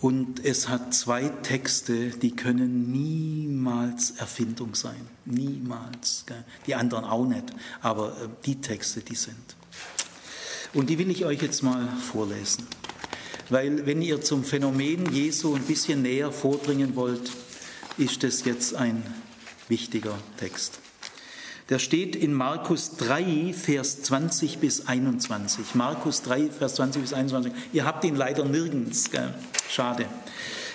[0.00, 5.00] und es hat zwei Texte, die können niemals Erfindung sein.
[5.24, 6.22] Niemals.
[6.26, 6.44] Gell?
[6.68, 7.52] Die anderen auch nicht,
[7.82, 9.56] aber äh, die Texte, die sind.
[10.74, 12.64] Und die will ich euch jetzt mal vorlesen
[13.50, 17.30] weil wenn ihr zum Phänomen Jesu ein bisschen näher vordringen wollt,
[17.96, 19.02] ist das jetzt ein
[19.68, 20.80] wichtiger Text.
[21.68, 25.74] Der steht in Markus 3, Vers 20 bis 21.
[25.74, 27.52] Markus 3, Vers 20 bis 21.
[27.74, 29.10] Ihr habt ihn leider nirgends.
[29.10, 29.34] Gell?
[29.68, 30.06] Schade.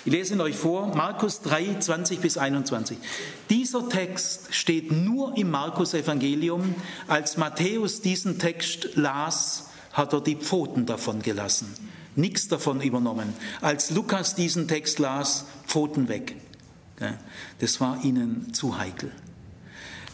[0.04, 2.98] Ich lese ihn euch vor, Markus 3, 20 bis 21.
[3.50, 6.74] Dieser Text steht nur im Markus-Evangelium.
[7.08, 11.74] Als Matthäus diesen Text las, hat er die Pfoten davon gelassen.
[12.16, 13.32] Nichts davon übernommen.
[13.60, 16.36] Als Lukas diesen Text las, Pfoten weg.
[17.58, 19.12] Das war ihnen zu heikel.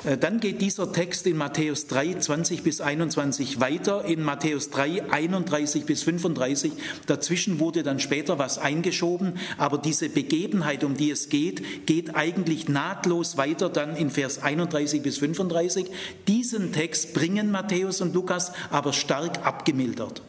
[0.05, 5.11] Äh, dann geht dieser Text in Matthäus 3, 20 bis 21 weiter, in Matthäus 3,
[5.11, 6.73] 31 bis 35.
[7.07, 12.69] Dazwischen wurde dann später was eingeschoben, aber diese Begebenheit, um die es geht, geht eigentlich
[12.69, 15.87] nahtlos weiter dann in Vers 31 bis 35.
[16.29, 20.23] Diesen Text bringen Matthäus und Lukas aber stark abgemildert.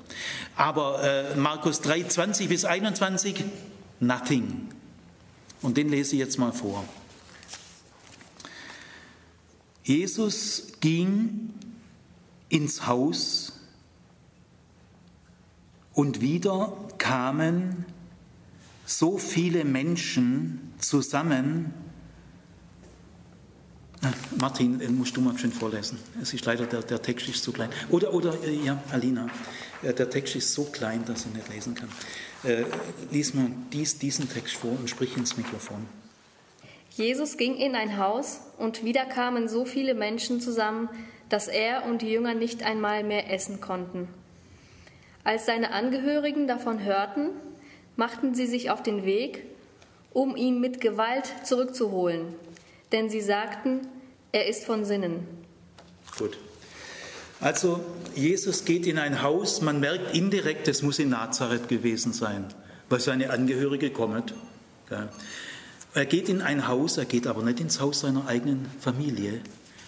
[0.55, 3.43] Aber äh, Markus 3, 20 bis 21,
[3.99, 4.69] nothing.
[5.61, 6.83] Und den lese ich jetzt mal vor.
[9.83, 11.53] Jesus ging
[12.49, 13.53] ins Haus
[15.93, 17.85] und wieder kamen
[18.85, 21.73] so viele Menschen zusammen.
[24.39, 25.99] Martin, musst du mal schön vorlesen.
[26.21, 27.69] Es ist leider, der, der Text ist zu klein.
[27.89, 29.27] Oder, oder äh, ja, Alina,
[29.83, 31.89] äh, der Text ist so klein, dass ich nicht lesen kann.
[32.43, 32.63] Äh,
[33.11, 35.85] lies mal dies, diesen Text vor und sprich ins Mikrofon.
[36.91, 40.89] Jesus ging in ein Haus und wieder kamen so viele Menschen zusammen,
[41.29, 44.09] dass er und die Jünger nicht einmal mehr essen konnten.
[45.23, 47.29] Als seine Angehörigen davon hörten,
[47.95, 49.45] machten sie sich auf den Weg,
[50.11, 52.33] um ihn mit Gewalt zurückzuholen,
[52.91, 53.87] denn sie sagten,
[54.33, 55.25] er ist von Sinnen.
[56.17, 56.37] Gut.
[57.39, 57.79] Also
[58.15, 62.45] Jesus geht in ein Haus, man merkt indirekt, es muss in Nazareth gewesen sein,
[62.89, 64.23] weil seine Angehörige kommen.
[65.93, 69.41] Er geht in ein Haus, er geht aber nicht ins Haus seiner eigenen Familie.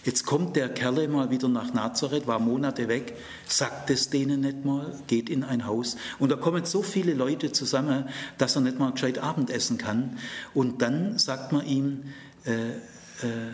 [0.04, 3.16] Jetzt kommt der Kerl mal wieder nach Nazareth, war Monate weg,
[3.48, 5.96] sagt es denen nicht mal, geht in ein Haus.
[6.20, 10.18] Und da kommen so viele Leute zusammen, dass er nicht mal gescheit Abendessen kann.
[10.54, 12.04] Und dann sagt man ihm,
[12.44, 13.54] äh, äh,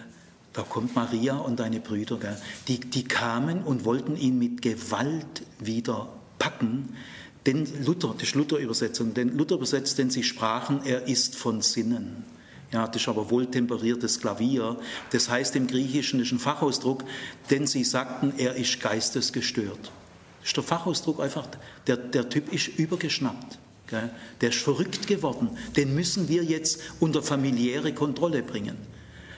[0.53, 2.37] da kommt Maria und deine Brüder, gell?
[2.67, 6.95] Die, die kamen und wollten ihn mit Gewalt wieder packen.
[7.45, 12.25] Denn Luther, das ist Luther-Übersetzung, denn Luther übersetzt, denn sie sprachen, er ist von Sinnen.
[12.71, 14.77] Ja, das ist aber wohltemperiertes Klavier.
[15.11, 17.03] Das heißt im Griechischen ist ein Fachausdruck,
[17.49, 19.91] denn sie sagten, er ist geistesgestört.
[20.39, 21.47] Das ist der Fachausdruck einfach,
[21.87, 23.57] der, der Typ ist übergeschnappt.
[23.87, 24.11] Gell?
[24.41, 25.49] Der ist verrückt geworden.
[25.75, 28.77] Den müssen wir jetzt unter familiäre Kontrolle bringen.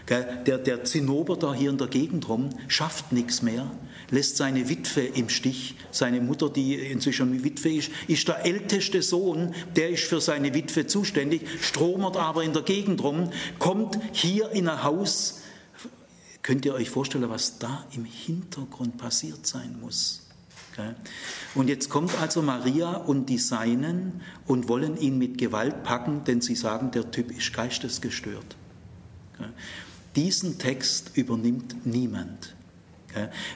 [0.10, 3.70] Der, der Zinnober da hier in der Gegend rum schafft nichts mehr,
[4.10, 5.76] lässt seine Witwe im Stich.
[5.92, 10.88] Seine Mutter, die inzwischen Witwe ist, ist der älteste Sohn, der ist für seine Witwe
[10.88, 13.30] zuständig, stromert aber in der Gegend rum,
[13.60, 15.42] kommt hier in ein Haus.
[16.42, 20.22] Könnt ihr euch vorstellen, was da im Hintergrund passiert sein muss?
[21.54, 26.42] Und jetzt kommt also Maria und die Seinen und wollen ihn mit Gewalt packen, denn
[26.42, 28.56] sie sagen, der Typ ist geistesgestört.
[30.16, 32.56] Diesen Text übernimmt niemand,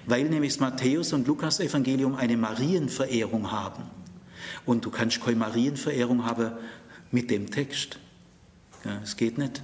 [0.06, 3.84] weil nämlich das Matthäus- und Lukas-Evangelium eine Marienverehrung haben.
[4.66, 6.52] Und du kannst keine Marienverehrung haben
[7.12, 8.00] mit dem Text.
[9.04, 9.62] Es geht nicht.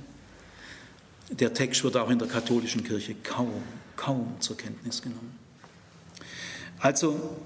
[1.29, 3.63] Der Text wird auch in der katholischen Kirche kaum,
[3.95, 5.37] kaum zur Kenntnis genommen.
[6.79, 7.37] Also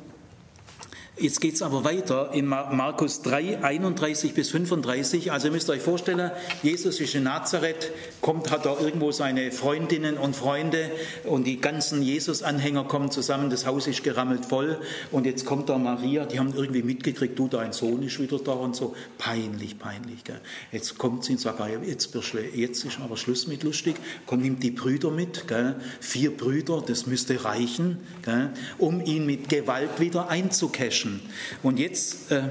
[1.18, 5.32] Jetzt geht es aber weiter in Markus 3, 31 bis 35.
[5.32, 6.30] Also ihr müsst euch vorstellen,
[6.62, 10.92] Jesus ist in Nazareth, kommt, hat da irgendwo seine Freundinnen und Freunde
[11.24, 14.78] und die ganzen Jesus-Anhänger kommen zusammen, das Haus ist gerammelt voll
[15.12, 18.52] und jetzt kommt da Maria, die haben irgendwie mitgekriegt, du, dein Sohn ist wieder da
[18.52, 18.94] und so.
[19.18, 20.26] Peinlich, peinlich.
[20.26, 20.42] Gell.
[20.74, 22.14] Jetzt kommt sie und sagt, ah, jetzt,
[22.54, 23.96] jetzt ist aber Schluss mit lustig,
[24.26, 25.76] kommt, nimmt die Brüder mit, gell.
[26.02, 31.05] vier Brüder, das müsste reichen, gell, um ihn mit Gewalt wieder einzucachen.
[31.06, 31.22] Menschen.
[31.64, 32.50] Und jetzt äh,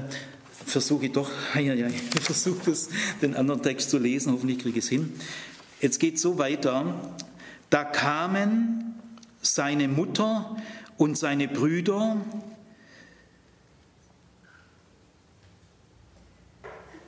[0.65, 1.89] versuche ich doch, ja,
[2.21, 2.89] versuche das,
[3.21, 5.13] den anderen Text zu lesen, hoffentlich kriege ich es hin.
[5.81, 7.15] Jetzt geht es so weiter.
[7.69, 8.95] Da kamen
[9.41, 10.55] seine Mutter
[10.97, 12.17] und seine Brüder,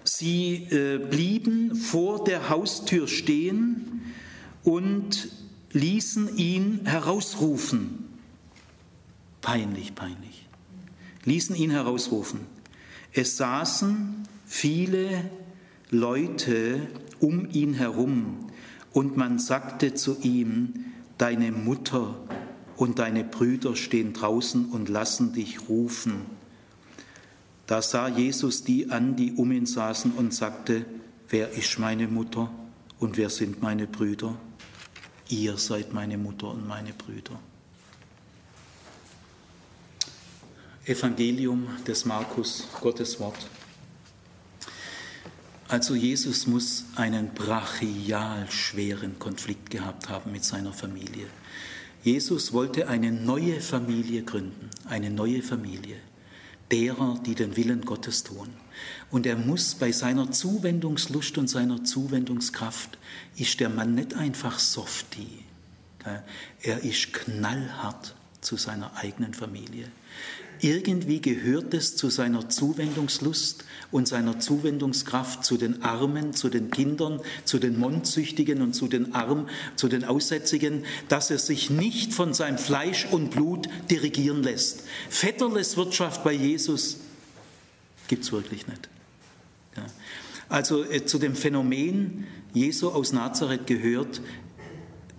[0.04, 4.02] Sie äh, blieben vor der Haustür stehen
[4.64, 5.30] und
[5.74, 8.08] ließen ihn herausrufen.
[9.42, 10.47] Peinlich, peinlich
[11.28, 12.40] ließen ihn herausrufen.
[13.14, 15.30] Es saßen viele
[15.92, 16.88] Leute
[17.20, 18.50] um ihn herum
[18.94, 20.86] und man sagte zu ihm,
[21.18, 22.16] deine Mutter
[22.76, 26.26] und deine Brüder stehen draußen und lassen dich rufen.
[27.68, 30.86] Da sah Jesus die an, die um ihn saßen und sagte,
[31.30, 32.52] wer ist meine Mutter
[33.00, 34.38] und wer sind meine Brüder?
[35.30, 37.40] ihr seid meine Mutter und meine Brüder.
[40.88, 43.46] Evangelium des Markus, Gottes Wort.
[45.68, 51.28] Also Jesus muss einen brachial schweren Konflikt gehabt haben mit seiner Familie.
[52.04, 55.98] Jesus wollte eine neue Familie gründen, eine neue Familie
[56.72, 58.48] derer, die den Willen Gottes tun.
[59.12, 62.98] Und er muss bei seiner Zuwendungslust und seiner Zuwendungskraft,
[63.36, 65.44] ist der Mann nicht einfach softy,
[66.62, 69.92] er ist knallhart zu seiner eigenen Familie.
[70.62, 77.22] Irgendwie gehört es zu seiner Zuwendungslust und seiner Zuwendungskraft zu den Armen, zu den Kindern,
[77.46, 82.34] zu den Mondsüchtigen und zu den Armen, zu den Aussätzigen, dass er sich nicht von
[82.34, 84.84] seinem Fleisch und Blut dirigieren lässt.
[85.10, 86.98] Vetterles Wirtschaft bei Jesus
[88.08, 88.90] gibt es wirklich nicht.
[89.76, 89.86] Ja.
[90.50, 94.22] Also äh, zu dem Phänomen Jesu aus Nazareth gehört,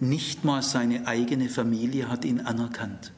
[0.00, 3.12] nicht mal seine eigene Familie hat ihn anerkannt.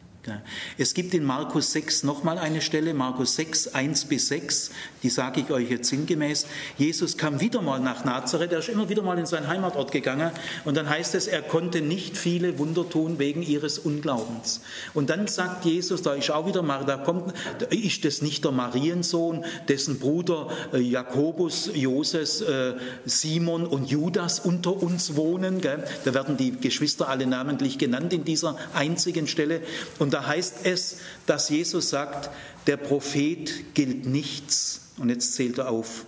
[0.77, 4.71] Es gibt in Markus 6 nochmal eine Stelle, Markus 6, 1 bis 6,
[5.03, 6.47] die sage ich euch jetzt sinngemäß.
[6.77, 10.31] Jesus kam wieder mal nach Nazareth, er ist immer wieder mal in seinen Heimatort gegangen
[10.65, 14.61] und dann heißt es, er konnte nicht viele Wunder tun wegen ihres Unglaubens.
[14.93, 17.33] Und dann sagt Jesus, da ist auch wieder da kommt,
[17.71, 24.83] ist das nicht der Mariensohn, dessen Bruder äh, Jakobus, Joses, äh, Simon und Judas unter
[24.83, 25.61] uns wohnen?
[25.61, 29.63] Da werden die Geschwister alle namentlich genannt in dieser einzigen Stelle.
[29.99, 30.97] Und und da heißt es,
[31.27, 32.31] dass Jesus sagt,
[32.67, 36.05] der Prophet gilt nichts, und jetzt zählt er auf,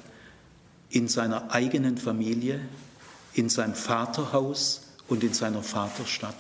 [0.91, 2.61] in seiner eigenen Familie,
[3.33, 6.35] in seinem Vaterhaus und in seiner Vaterstadt.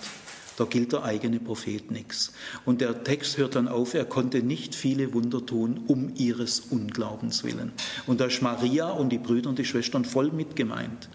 [0.56, 2.32] Da gilt der eigene Prophet nichts.
[2.64, 7.44] Und der Text hört dann auf, er konnte nicht viele Wunder tun um ihres Unglaubens
[7.44, 7.70] willen.
[8.08, 11.08] Und da ist Maria und die Brüder und die Schwestern voll mit gemeint.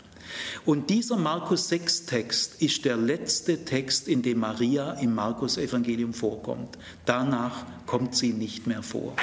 [0.66, 6.14] Und dieser Markus 6 Text ist der letzte Text, in dem Maria im Markus Evangelium
[6.14, 6.78] vorkommt.
[7.06, 9.14] Danach kommt sie nicht mehr vor.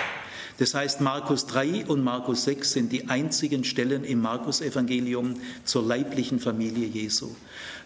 [0.59, 5.35] Das heißt, Markus 3 und Markus 6 sind die einzigen Stellen im Markus Evangelium
[5.65, 7.31] zur leiblichen Familie Jesu.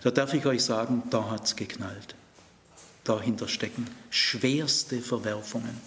[0.02, 2.14] Da darf ich euch sagen, da hat es geknallt.
[3.04, 5.80] Dahinter stecken schwerste Verwerfungen.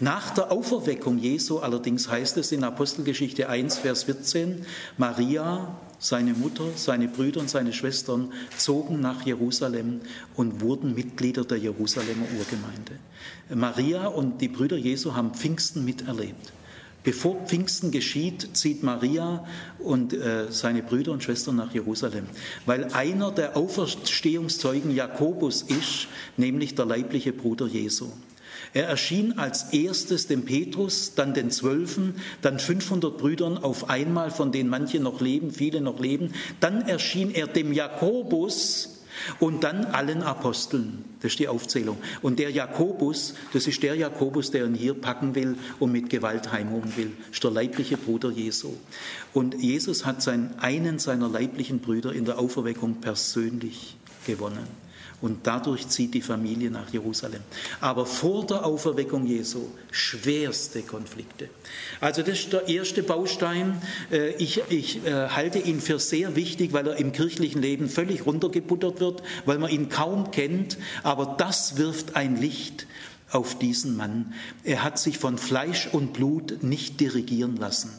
[0.00, 4.64] Nach der Auferweckung Jesu allerdings heißt es in Apostelgeschichte 1, Vers 14,
[4.96, 10.00] Maria, seine Mutter, seine Brüder und seine Schwestern zogen nach Jerusalem
[10.34, 12.98] und wurden Mitglieder der Jerusalemer Urgemeinde.
[13.54, 16.52] Maria und die Brüder Jesu haben Pfingsten miterlebt.
[17.04, 19.44] Bevor Pfingsten geschieht, zieht Maria
[19.78, 22.26] und äh, seine Brüder und Schwestern nach Jerusalem,
[22.66, 28.08] weil einer der Auferstehungszeugen Jakobus ist, nämlich der leibliche Bruder Jesu.
[28.74, 34.50] Er erschien als erstes dem Petrus, dann den Zwölfen, dann 500 Brüdern auf einmal, von
[34.50, 36.32] denen manche noch leben, viele noch leben.
[36.60, 39.02] Dann erschien er dem Jakobus
[39.40, 41.04] und dann allen Aposteln.
[41.20, 41.98] Das ist die Aufzählung.
[42.22, 46.50] Und der Jakobus, das ist der Jakobus, der ihn hier packen will und mit Gewalt
[46.50, 47.12] heimholen will.
[47.26, 48.72] Das ist der leibliche Bruder Jesu.
[49.34, 53.96] Und Jesus hat seinen, einen seiner leiblichen Brüder in der Auferweckung persönlich
[54.26, 54.81] gewonnen
[55.22, 57.40] und dadurch zieht die Familie nach Jerusalem.
[57.80, 61.48] Aber vor der Auferweckung Jesu schwerste Konflikte.
[62.00, 63.80] Also das ist der erste Baustein.
[64.10, 68.26] Äh, ich, ich äh, halte ihn für sehr wichtig, weil er im kirchlichen Leben völlig
[68.26, 70.76] runtergebuttert wird, weil man ihn kaum kennt.
[71.02, 72.86] Aber das wirft ein Licht
[73.30, 74.34] auf diesen Mann.
[74.64, 77.90] Er hat sich von Fleisch und Blut nicht dirigieren lassen.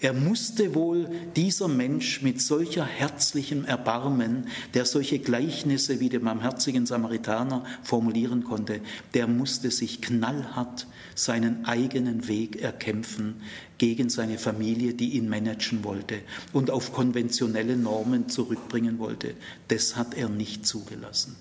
[0.00, 6.84] Er musste wohl dieser Mensch mit solcher herzlichem Erbarmen, der solche Gleichnisse wie der barmherzigen
[6.84, 8.80] Samaritaner formulieren konnte,
[9.14, 13.36] der musste sich knallhart seinen eigenen Weg erkämpfen
[13.78, 16.16] gegen seine Familie, die ihn managen wollte
[16.52, 19.34] und auf konventionelle Normen zurückbringen wollte.
[19.68, 21.36] Das hat er nicht zugelassen.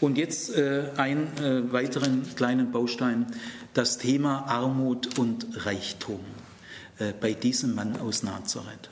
[0.00, 3.26] Und jetzt äh, einen äh, weiteren kleinen Baustein,
[3.72, 6.20] das Thema Armut und Reichtum
[6.98, 8.90] äh, bei diesem Mann aus Nazareth.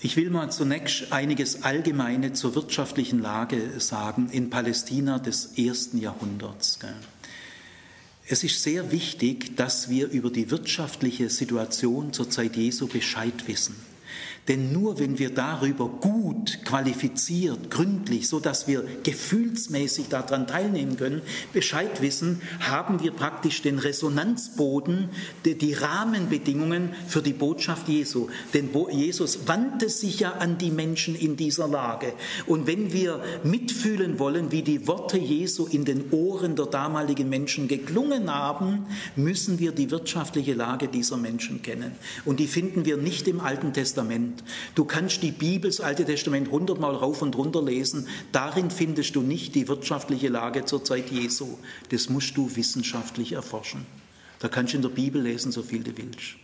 [0.00, 6.78] Ich will mal zunächst einiges Allgemeine zur wirtschaftlichen Lage sagen in Palästina des ersten Jahrhunderts.
[8.28, 13.74] Es ist sehr wichtig, dass wir über die wirtschaftliche Situation zur Zeit Jesu Bescheid wissen.
[14.48, 21.22] Denn nur wenn wir darüber gut, qualifiziert, gründlich, so dass wir gefühlsmäßig daran teilnehmen können,
[21.52, 25.08] Bescheid wissen, haben wir praktisch den Resonanzboden,
[25.44, 28.28] die Rahmenbedingungen für die Botschaft Jesu.
[28.54, 32.12] Denn Jesus wandte sich ja an die Menschen in dieser Lage.
[32.46, 37.66] Und wenn wir mitfühlen wollen, wie die Worte Jesu in den Ohren der damaligen Menschen
[37.66, 38.86] geklungen haben,
[39.16, 41.92] müssen wir die wirtschaftliche Lage dieser Menschen kennen.
[42.24, 44.74] Und die finden wir nicht im Alten Testament Testament.
[44.74, 48.08] Du kannst die Bibel, das Alte Testament, hundertmal rauf und runter lesen.
[48.32, 51.58] Darin findest du nicht die wirtschaftliche Lage zur Zeit Jesu.
[51.90, 53.86] Das musst du wissenschaftlich erforschen.
[54.38, 56.36] Da kannst du in der Bibel lesen, so viel du willst.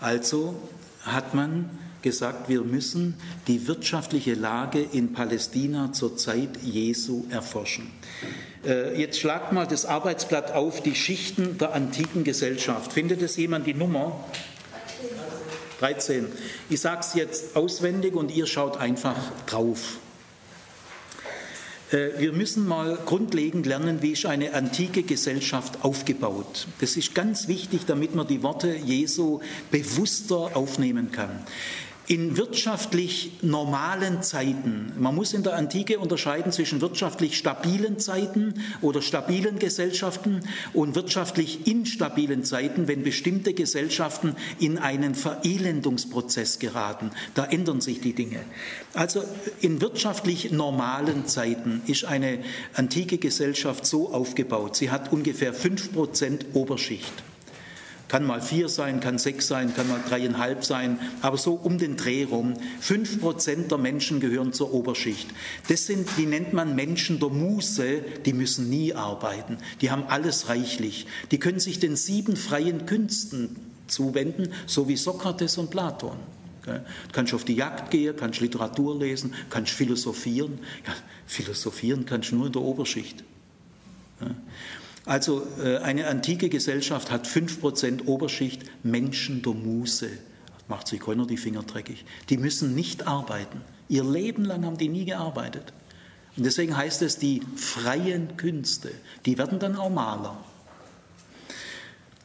[0.00, 0.54] Also
[1.02, 1.70] hat man
[2.02, 3.14] gesagt, wir müssen
[3.48, 7.90] die wirtschaftliche Lage in Palästina zur Zeit Jesu erforschen.
[8.64, 12.92] Äh, jetzt schlagt mal das Arbeitsblatt auf, die Schichten der antiken Gesellschaft.
[12.92, 14.24] Findet es jemand die Nummer?
[15.80, 16.26] 13.
[16.70, 19.16] Ich sage es jetzt auswendig und ihr schaut einfach
[19.46, 19.98] drauf.
[21.90, 26.66] Äh, wir müssen mal grundlegend lernen, wie ist eine antike Gesellschaft aufgebaut.
[26.80, 31.44] Das ist ganz wichtig, damit man die Worte Jesu bewusster aufnehmen kann
[32.08, 39.02] in wirtschaftlich normalen Zeiten, man muss in der Antike unterscheiden zwischen wirtschaftlich stabilen Zeiten oder
[39.02, 40.40] stabilen Gesellschaften
[40.72, 47.10] und wirtschaftlich instabilen Zeiten, wenn bestimmte Gesellschaften in einen Verelendungsprozess geraten.
[47.34, 48.40] Da ändern sich die Dinge.
[48.94, 49.22] Also
[49.60, 52.38] in wirtschaftlich normalen Zeiten ist eine
[52.72, 54.76] antike Gesellschaft so aufgebaut.
[54.76, 57.12] Sie hat ungefähr fünf Prozent Oberschicht.
[58.08, 61.96] Kann mal vier sein, kann sechs sein, kann mal dreieinhalb sein, aber so um den
[61.96, 62.54] Dreh rum.
[62.80, 65.28] Fünf Prozent der Menschen gehören zur Oberschicht.
[65.68, 69.58] Das sind, die nennt man Menschen der Muße, die müssen nie arbeiten.
[69.82, 71.06] Die haben alles reichlich.
[71.30, 73.56] Die können sich den sieben freien Künsten
[73.86, 76.16] zuwenden, so wie Sokrates und Platon.
[76.64, 76.82] Du
[77.12, 80.58] kannst auf die Jagd gehen, kannst Literatur lesen, kannst philosophieren.
[80.86, 80.94] Ja,
[81.26, 83.24] philosophieren kannst du nur in der Oberschicht.
[85.08, 90.10] Also äh, eine antike Gesellschaft hat 5% Oberschicht Menschen der Muße.
[90.68, 92.04] Macht sich keiner die Finger dreckig.
[92.28, 93.62] Die müssen nicht arbeiten.
[93.88, 95.72] Ihr Leben lang haben die nie gearbeitet.
[96.36, 98.90] Und deswegen heißt es die freien Künste.
[99.24, 100.36] Die werden dann auch Maler.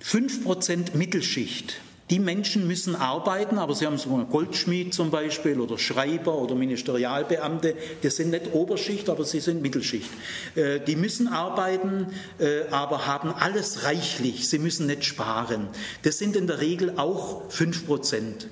[0.04, 1.80] 5% Mittelschicht.
[2.14, 6.54] Die Menschen müssen arbeiten, aber sie haben so einen Goldschmied zum Beispiel oder Schreiber oder
[6.54, 7.74] Ministerialbeamte.
[8.04, 10.12] Das sind nicht Oberschicht, aber sie sind Mittelschicht.
[10.54, 14.48] Äh, die müssen arbeiten, äh, aber haben alles reichlich.
[14.48, 15.70] Sie müssen nicht sparen.
[16.04, 18.50] Das sind in der Regel auch 5 Prozent.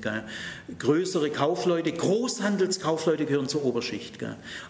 [0.79, 4.17] Größere Kaufleute, Großhandelskaufleute gehören zur Oberschicht.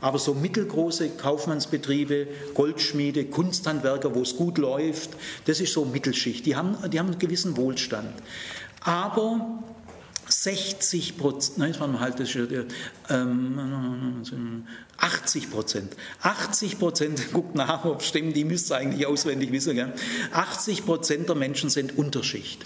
[0.02, 5.12] Aber so mittelgroße Kaufmannsbetriebe, Goldschmiede, Kunsthandwerker, wo es gut läuft,
[5.46, 6.46] das ist so Mittelschicht.
[6.46, 8.12] Die haben, die haben einen gewissen Wohlstand.
[8.82, 9.62] Aber
[10.28, 12.36] 60 Prozent, nein, das war halt das,
[13.10, 14.66] ähm,
[14.98, 19.76] 80 Prozent, 80 Prozent, guckt nach, ob es stimmt, die müsst ihr eigentlich auswendig wissen,
[19.76, 19.94] gell?
[20.34, 22.66] 80 Prozent der Menschen sind Unterschicht.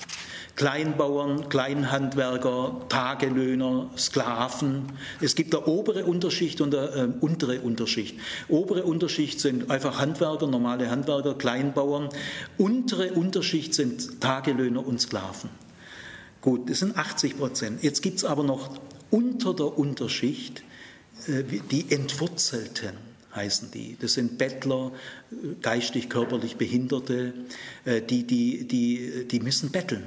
[0.56, 4.86] Kleinbauern, Kleinhandwerker, Tagelöhner, Sklaven.
[5.20, 8.18] Es gibt der obere Unterschicht und der äh, untere Unterschicht.
[8.48, 12.08] Obere Unterschicht sind einfach Handwerker, normale Handwerker, Kleinbauern.
[12.58, 15.50] Untere Unterschicht sind Tagelöhner und Sklaven.
[16.46, 17.82] Gut, das sind 80 Prozent.
[17.82, 18.80] Jetzt gibt es aber noch
[19.10, 20.62] unter der Unterschicht
[21.28, 22.92] äh, die Entwurzelten
[23.34, 23.98] heißen die.
[24.00, 24.92] Das sind Bettler,
[25.64, 27.34] geistig, körperlich Behinderte,
[27.84, 30.04] äh, die, die, die, die müssen betteln.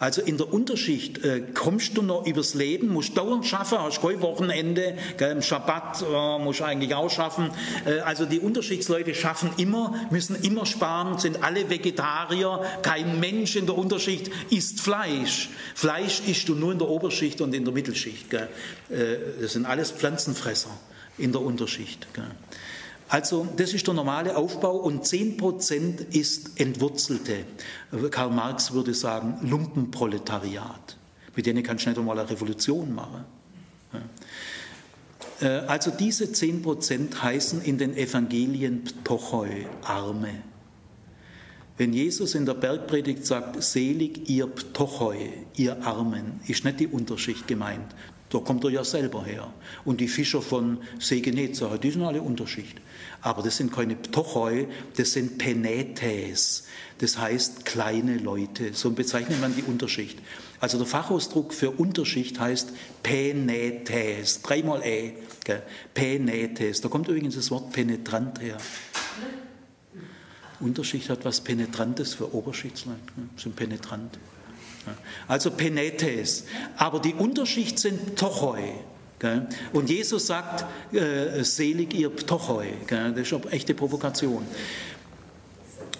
[0.00, 4.22] Also in der Unterschicht äh, kommst du noch übers Leben, musst dauernd schaffen, hast kein
[4.22, 7.50] Wochenende, gell, im Schabbat äh, musst du eigentlich auch schaffen.
[7.84, 13.66] Äh, also die Unterschichtsleute schaffen immer, müssen immer sparen, sind alle Vegetarier, kein Mensch in
[13.66, 15.50] der Unterschicht isst Fleisch.
[15.74, 18.30] Fleisch isst du nur in der Oberschicht und in der Mittelschicht.
[18.30, 18.48] Gell.
[18.90, 20.70] Äh, das sind alles Pflanzenfresser
[21.18, 22.06] in der Unterschicht.
[22.14, 22.30] Gell.
[23.08, 27.44] Also das ist der normale Aufbau und 10% ist Entwurzelte.
[28.10, 30.96] Karl Marx würde sagen Lumpenproletariat.
[31.34, 33.24] Mit denen kannst du nicht einmal eine Revolution machen.
[35.40, 40.42] Äh, also diese 10% heißen in den Evangelien Ptochoi, Arme.
[41.76, 47.46] Wenn Jesus in der Bergpredigt sagt, selig ihr Ptochoi, ihr Armen, ist nicht die Unterschicht
[47.46, 47.94] gemeint.
[48.30, 49.52] Da kommt er ja selber her.
[49.84, 52.78] Und die Fischer von See Genezareth, die sind alle Unterschicht.
[53.22, 56.64] Aber das sind keine Ptochoi, das sind Penetes.
[56.98, 58.74] Das heißt kleine Leute.
[58.74, 60.18] So bezeichnet man die Unterschicht.
[60.60, 62.72] Also der Fachausdruck für Unterschicht heißt
[63.02, 64.42] Penetes.
[64.42, 65.14] Dreimal E.
[65.44, 65.62] Gell?
[65.94, 66.80] Penetes.
[66.82, 68.58] Da kommt übrigens das Wort penetrant her.
[70.60, 72.98] Unterschicht hat was Penetrantes für Oberschichtsleute.
[73.36, 74.18] Sind penetrant.
[75.26, 76.44] Also Penetes.
[76.76, 78.72] Aber die Unterschicht sind Ptochoi.
[79.72, 80.64] Und Jesus sagt,
[80.94, 82.68] äh, selig ihr Ptochoi.
[82.88, 84.46] Das ist eine echte Provokation.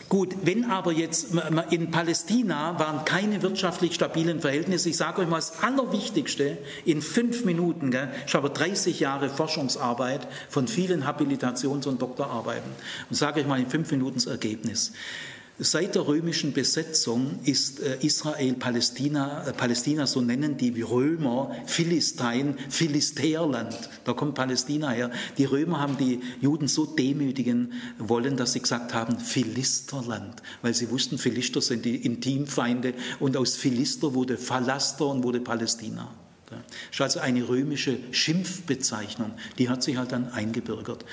[0.08, 1.34] Gut, wenn aber jetzt
[1.70, 7.44] in Palästina waren keine wirtschaftlich stabilen Verhältnisse, ich sage euch mal das Allerwichtigste in fünf
[7.44, 12.70] Minuten, gell, ich habe 30 Jahre Forschungsarbeit von vielen Habilitations- und Doktorarbeiten
[13.10, 14.92] und sage euch mal in fünf Minuten das Ergebnis.
[15.60, 22.56] Seit der römischen Besetzung ist äh, Israel Palästina, äh, Palästina, so nennen die Römer, Philistein,
[22.70, 23.76] Philistäerland.
[24.04, 25.10] Da kommt Palästina her.
[25.36, 30.90] Die Römer haben die Juden so demütigen wollen, dass sie gesagt haben Philisterland, weil sie
[30.90, 36.08] wussten, Philister sind die Intimfeinde und aus Philister wurde Phalaster und wurde Palästina.
[36.50, 36.60] Das
[36.92, 41.04] ist also eine römische Schimpfbezeichnung, die hat sich halt dann eingebürgert.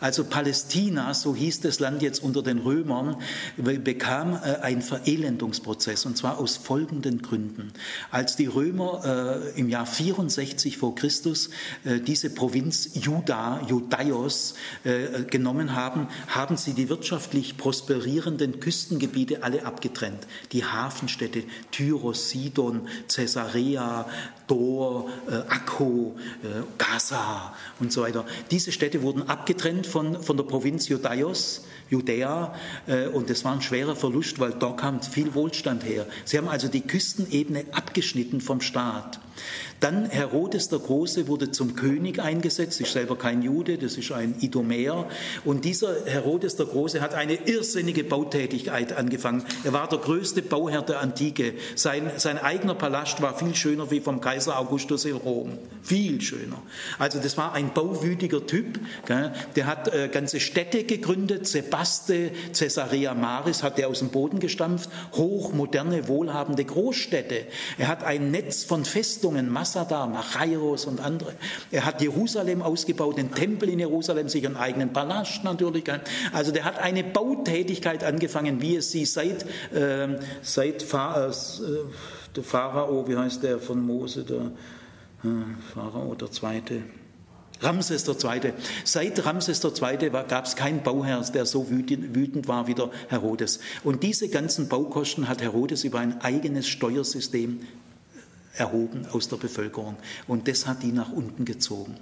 [0.00, 3.16] Also Palästina, so hieß das Land jetzt unter den Römern,
[3.56, 7.72] bekam äh, einen Verelendungsprozess und zwar aus folgenden Gründen.
[8.10, 11.50] Als die Römer äh, im Jahr 64 vor Christus
[11.84, 14.54] äh, diese Provinz Juda, Judaios,
[15.30, 20.26] genommen haben, haben sie die wirtschaftlich prosperierenden Küstengebiete alle abgetrennt.
[20.52, 24.06] Die Hafenstädte Tyros, Sidon, Caesarea,
[24.46, 25.08] Dor,
[25.48, 26.16] Akko,
[26.78, 28.26] Gaza und so weiter.
[28.50, 32.54] Diese Städte wurden abgetrennt von, von der Provinz Judaios, Judäa,
[32.86, 36.06] äh, und das war ein schwerer Verlust, weil da kam viel Wohlstand her.
[36.24, 39.20] Sie haben also die Küstenebene abgeschnitten vom Staat.
[39.80, 44.34] Dann Herodes der Große wurde zum König eingesetzt, ist selber kein Jude, das ist ein
[44.40, 45.06] Idomäer.
[45.44, 49.44] Und dieser Herodes der Große hat eine irrsinnige Bautätigkeit angefangen.
[49.62, 51.54] Er war der größte Bauherr der Antike.
[51.74, 55.58] Sein, sein eigener Palast war viel schöner wie vom Kaiser Augustus in Rom.
[55.82, 56.62] Viel schöner.
[56.98, 58.80] Also das war ein bauwütiger Typ.
[59.06, 59.32] Gell?
[59.56, 61.46] Der hat äh, ganze Städte gegründet.
[61.46, 64.88] Sebaste, Caesarea Maris hat er aus dem Boden gestampft.
[65.12, 67.46] Hochmoderne, wohlhabende Großstädte.
[67.76, 68.84] Er hat ein Netz von
[69.24, 71.32] Festungen, Masada, Machairos und andere.
[71.70, 75.84] Er hat Jerusalem ausgebaut, den Tempel in Jerusalem, sich einen eigenen Palast natürlich.
[76.34, 81.32] Also der hat eine Bautätigkeit angefangen, wie es sie seit, äh, seit Fa äh,
[82.36, 84.52] der Pharao, wie heißt der von Mose, der
[85.24, 85.28] äh,
[85.72, 86.82] Pharao, der Zweite.
[87.60, 88.52] Ramses II.
[88.84, 90.10] Seit Ramses II.
[90.10, 93.60] gab es keinen Bauherr, der so wütend war wie der Herodes.
[93.84, 97.60] Und diese ganzen Baukosten hat Herodes über ein eigenes Steuersystem
[98.56, 99.96] erhoben aus der Bevölkerung.
[100.26, 101.96] Und das hat die nach unten gezogen.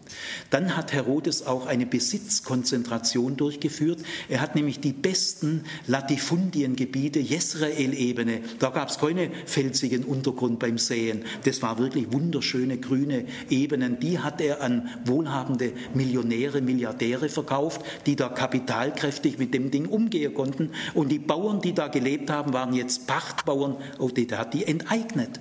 [0.50, 4.00] Dann hat Herodes auch eine Besitzkonzentration durchgeführt.
[4.28, 11.24] Er hat nämlich die besten Latifundiengebiete, Jesrael-Ebene, da gab es keine felsigen Untergrund beim Säen.
[11.44, 13.98] Das war wirklich wunderschöne grüne Ebenen.
[13.98, 20.34] Die hat er an wohlhabende Millionäre, Milliardäre verkauft, die da kapitalkräftig mit dem Ding umgehen
[20.34, 20.72] konnten.
[20.94, 23.76] Und die Bauern, die da gelebt haben, waren jetzt Pachtbauern.
[23.98, 25.40] Oh, der hat die enteignet.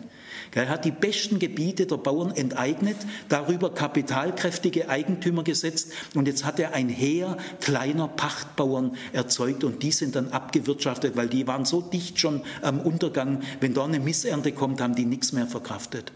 [0.54, 2.98] Er hat die besten Gebiete der Bauern enteignet,
[3.30, 9.92] darüber kapitalkräftige Eigentümer gesetzt und jetzt hat er ein Heer kleiner Pachtbauern erzeugt und die
[9.92, 13.42] sind dann abgewirtschaftet, weil die waren so dicht schon am Untergang.
[13.62, 16.12] Wenn da eine Missernte kommt, haben die nichts mehr verkraftet.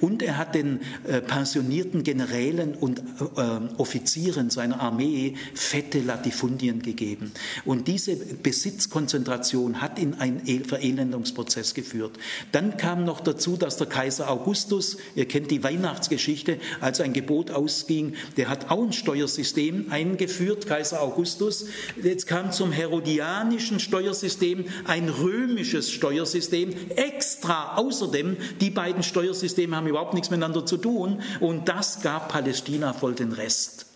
[0.00, 7.32] Und er hat den äh, pensionierten Generälen und äh, Offizieren seiner Armee fette Latifundien gegeben.
[7.64, 12.18] Und diese Besitzkonzentration hat in einen Verelendungsprozess geführt.
[12.52, 17.50] Dann kam noch dazu, dass der Kaiser Augustus, ihr kennt die Weihnachtsgeschichte, als ein Gebot
[17.50, 21.66] ausging, der hat auch ein Steuersystem eingeführt, Kaiser Augustus.
[22.02, 27.76] Jetzt kam zum herodianischen Steuersystem ein römisches Steuersystem extra.
[27.76, 33.14] Außerdem, die beiden Steuersysteme haben überhaupt nichts miteinander zu tun und das gab Palästina voll
[33.14, 33.87] den Rest.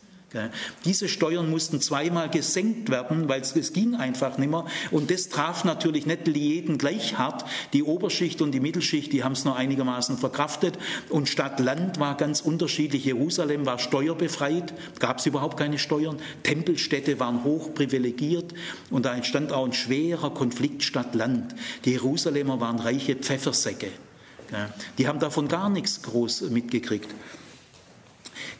[0.84, 4.64] Diese Steuern mussten zweimal gesenkt werden, weil es, es ging einfach nicht mehr.
[4.90, 7.44] Und das traf natürlich nicht jeden gleich hart.
[7.72, 10.78] Die Oberschicht und die Mittelschicht, die haben es noch einigermaßen verkraftet.
[11.08, 13.04] Und Stadt Land war ganz unterschiedlich.
[13.04, 16.16] Jerusalem war steuerbefreit, gab es überhaupt keine Steuern.
[16.42, 18.54] Tempelstädte waren hoch privilegiert.
[18.90, 21.54] Und da entstand auch ein schwerer Konflikt Stadt-Land.
[21.84, 23.88] Die Jerusalemer waren reiche Pfeffersäcke.
[24.98, 27.08] Die haben davon gar nichts groß mitgekriegt.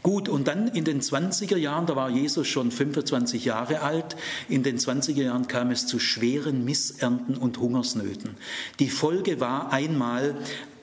[0.03, 4.17] Gut, und dann in den 20er Jahren, da war Jesus schon 25 Jahre alt,
[4.49, 8.37] in den 20er Jahren kam es zu schweren Missernten und Hungersnöten.
[8.79, 10.35] Die Folge war einmal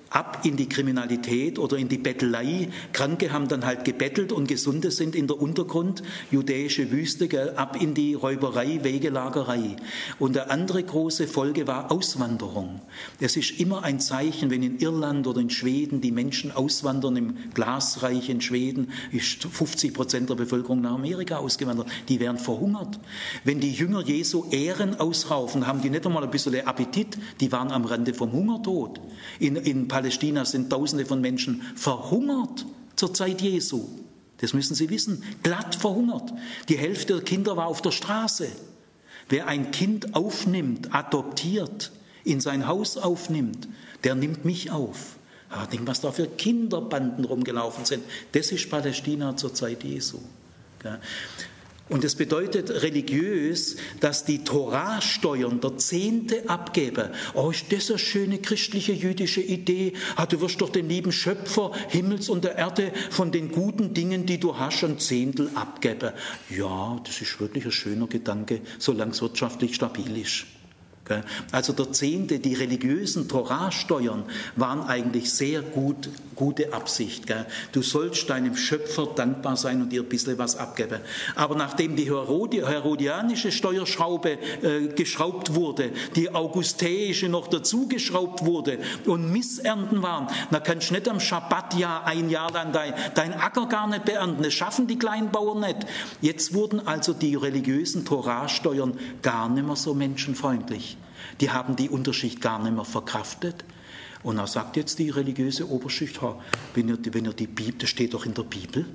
[0.10, 2.70] ab in die Kriminalität oder in die Bettelei.
[2.94, 7.78] Kranke haben dann halt gebettelt und Gesunde sind in der Untergrund, judäische Wüste, gell, ab
[7.80, 9.76] in die Räuberei, Wegelagerei.
[10.18, 12.82] Und der andere große Folge war Auswanderung.
[13.20, 17.38] Es ist immer ein Zeichen, wenn in Irland oder in Schweden die Menschen auswandern, im
[17.54, 21.88] Glasreich in Schweden ist 50 Prozent der Bevölkerung nach Amerika ausgewandert.
[22.08, 23.00] Die werden verhungert.
[23.44, 27.72] Wenn die Jünger Jesu Ehren ausraufen, haben die nicht einmal ein bisschen Appetit, die waren
[27.72, 29.00] am Rande vom Hungertod.
[29.40, 32.66] In, in Palästina sind Tausende von Menschen verhungert
[32.96, 33.90] zur Zeit Jesu.
[34.38, 35.24] Das müssen Sie wissen.
[35.44, 36.32] Glatt verhungert.
[36.70, 38.48] Die Hälfte der Kinder war auf der Straße.
[39.28, 41.92] Wer ein Kind aufnimmt, adoptiert,
[42.24, 43.68] in sein Haus aufnimmt,
[44.06, 45.18] der nimmt mich auf.
[45.50, 48.06] Ah, denk, was da für Kinderbanden rumgelaufen sind.
[48.32, 50.20] Das ist Palästina zur Zeit Jesu.
[51.90, 57.10] Und es bedeutet religiös, dass die Torah-Steuern der Zehnte abgeben.
[57.34, 59.94] Oh, ist das eine schöne christliche jüdische Idee?
[60.16, 64.28] Ah, du wirst doch den lieben Schöpfer Himmels und der Erde von den guten Dingen,
[64.28, 66.12] die du hast, ein Zehntel abgeben.
[66.50, 70.46] Ja, das ist wirklich ein schöner Gedanke, solange es wirtschaftlich stabil ist.
[71.52, 74.24] Also der Zehnte, die religiösen Torah-Steuern
[74.56, 77.26] waren eigentlich sehr gut, gute Absicht.
[77.72, 81.00] Du sollst deinem Schöpfer dankbar sein und dir ein bisschen was abgeben.
[81.36, 89.32] Aber nachdem die herodianische Steuerschraube äh, geschraubt wurde, die augustäische noch dazu geschraubt wurde und
[89.32, 93.88] Missernten waren, dann kannst du nicht am Schabbatjahr ein Jahr lang dein, dein Acker gar
[93.88, 94.44] nicht beernten.
[94.44, 95.88] Das schaffen die Kleinbauern nicht.
[96.22, 100.98] Jetzt wurden also die religiösen Torah-Steuern gar nicht mehr so menschenfreundlich.
[101.42, 103.64] Die haben die Unterschicht gar nicht mehr verkraftet.
[104.24, 106.20] Und da sagt jetzt die religiöse Oberschicht,
[106.74, 108.86] wenn ihr, wenn ihr die Bibel, das steht doch in der Bibel,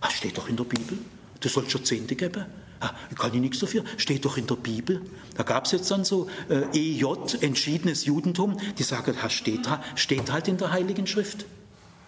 [0.00, 0.98] das steht doch in der Bibel,
[1.40, 2.46] das soll schon Zehnte geben.
[2.78, 5.02] Ah, kann ich nichts dafür, steht doch in der Bibel.
[5.36, 7.04] Da gab es jetzt dann so äh, EJ,
[7.40, 11.44] entschiedenes Judentum, die sagen, das steht, steht halt in der Heiligen Schrift.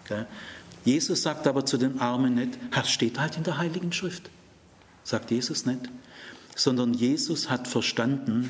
[0.03, 0.25] Okay?
[0.83, 4.29] Jesus sagt aber zu den Armen nicht, das steht halt in der Heiligen Schrift.
[5.03, 5.89] Sagt Jesus nicht.
[6.55, 8.49] Sondern Jesus hat verstanden,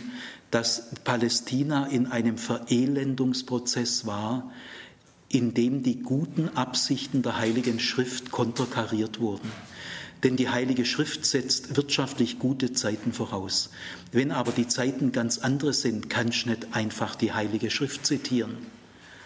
[0.56, 4.54] dass Palästina in einem Verelendungsprozess war,
[5.28, 9.52] in dem die guten Absichten der Heiligen Schrift konterkariert wurden.
[10.24, 13.70] Denn die Heilige Schrift setzt wirtschaftlich gute Zeiten voraus.
[14.14, 18.56] Wenn aber die Zeiten ganz andere sind, kannst du nicht einfach die Heilige Schrift zitieren,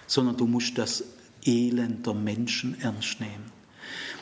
[0.07, 1.03] sondern du musst das
[1.45, 3.51] Elend der Menschen ernst nehmen.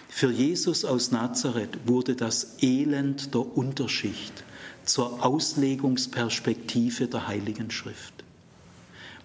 [0.09, 4.43] Für Jesus aus Nazareth wurde das Elend der Unterschicht
[4.87, 8.23] zur Auslegungsperspektive der Heiligen Schrift.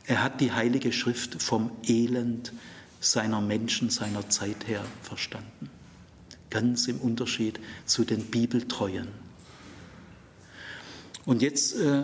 [0.06, 2.52] Er hat die Heilige Schrift vom Elend
[3.00, 5.70] seiner Menschen, seiner Zeit her verstanden.
[6.50, 9.08] Ganz im Unterschied zu den Bibeltreuen.
[11.24, 12.02] Und jetzt äh,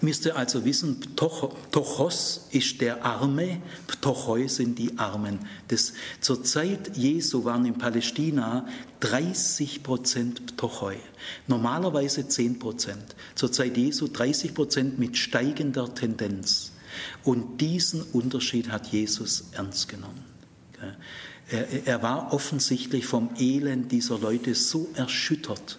[0.00, 5.40] müsst ihr also wissen, Ptochos ist der Arme, Ptochoi sind die Armen.
[5.68, 8.66] Das, zur Zeit Jesu waren in Palästina
[9.00, 10.96] 30 Prozent Ptochoi,
[11.46, 13.16] normalerweise 10 Prozent.
[13.34, 16.72] Zur Zeit Jesu 30 Prozent mit steigender Tendenz.
[17.24, 20.24] Und diesen Unterschied hat Jesus ernst genommen.
[21.50, 25.78] Er war offensichtlich vom Elend dieser Leute so erschüttert,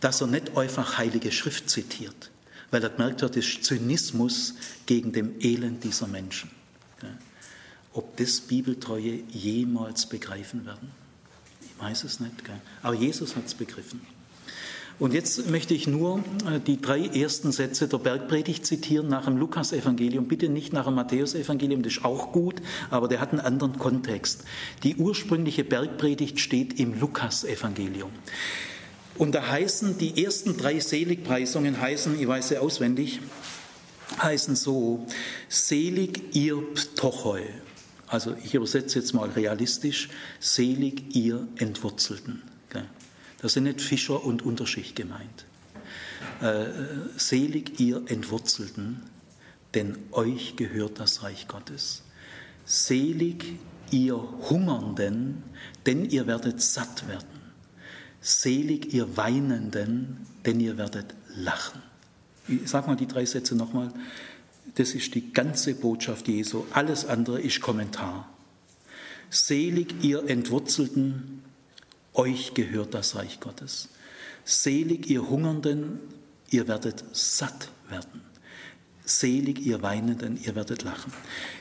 [0.00, 2.30] dass er nicht einfach Heilige Schrift zitiert
[2.70, 4.54] weil er gemerkt hat, das ist Zynismus
[4.86, 6.50] gegen dem Elend dieser Menschen.
[7.92, 10.90] Ob das Bibeltreue jemals begreifen werden?
[11.62, 12.32] Ich weiß es nicht,
[12.82, 14.00] aber Jesus hat es begriffen.
[14.98, 19.36] Und jetzt möchte ich nur äh, die drei ersten Sätze der Bergpredigt zitieren nach dem
[19.36, 20.26] Lukas-Evangelium.
[20.26, 24.44] Bitte nicht nach dem Matthäus-Evangelium, das ist auch gut, aber der hat einen anderen Kontext.
[24.84, 28.10] Die ursprüngliche Bergpredigt steht im Lukas-Evangelium.
[29.18, 33.20] Und da heißen die ersten drei Seligpreisungen heißen, ich weiß sie auswendig,
[34.22, 35.06] heißen so,
[35.48, 37.42] selig ihr Ptochoi.
[38.08, 42.42] Also ich übersetze jetzt mal realistisch, selig ihr Entwurzelten.
[43.42, 45.44] Da sind nicht Fischer und Unterschicht gemeint.
[46.40, 46.66] Äh,
[47.16, 49.02] selig ihr Entwurzelten,
[49.74, 52.02] denn euch gehört das Reich Gottes.
[52.64, 53.58] Selig
[53.90, 55.42] ihr Hungernden,
[55.84, 57.35] denn ihr werdet satt werden.
[58.26, 61.80] Selig ihr Weinenden, denn ihr werdet lachen.
[62.48, 63.92] Ich sage mal die drei Sätze nochmal.
[64.74, 66.64] Das ist die ganze Botschaft Jesu.
[66.72, 68.28] Alles andere ist Kommentar.
[69.30, 71.44] Selig ihr Entwurzelten,
[72.14, 73.90] euch gehört das Reich Gottes.
[74.44, 76.00] Selig ihr Hungernden,
[76.50, 78.25] ihr werdet satt werden.
[79.08, 81.12] Selig ihr Weinenden, ihr werdet lachen.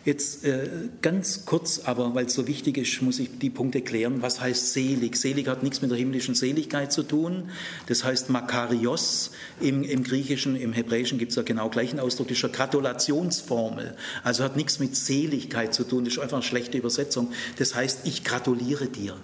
[0.03, 0.67] Jetzt äh,
[1.03, 4.23] ganz kurz, aber weil es so wichtig ist, muss ich die Punkte klären.
[4.23, 5.15] Was heißt selig?
[5.15, 7.51] Selig hat nichts mit der himmlischen Seligkeit zu tun.
[7.85, 9.29] Das heißt Makarios.
[9.61, 13.95] Im, im Griechischen, im Hebräischen gibt es ja genau gleichen Ausdruck, das ist eine Gratulationsformel.
[14.23, 17.31] Also hat nichts mit Seligkeit zu tun, das ist einfach eine schlechte Übersetzung.
[17.59, 19.15] Das heißt, ich gratuliere dir.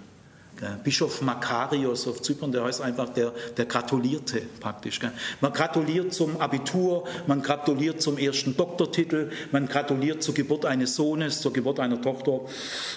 [0.84, 5.00] Bischof Makarios auf Zypern, der heißt einfach der, der Gratulierte praktisch.
[5.40, 11.40] Man gratuliert zum Abitur, man gratuliert zum ersten Doktortitel, man gratuliert zur Geburt eines Sohnes,
[11.40, 12.42] zur Geburt einer Tochter,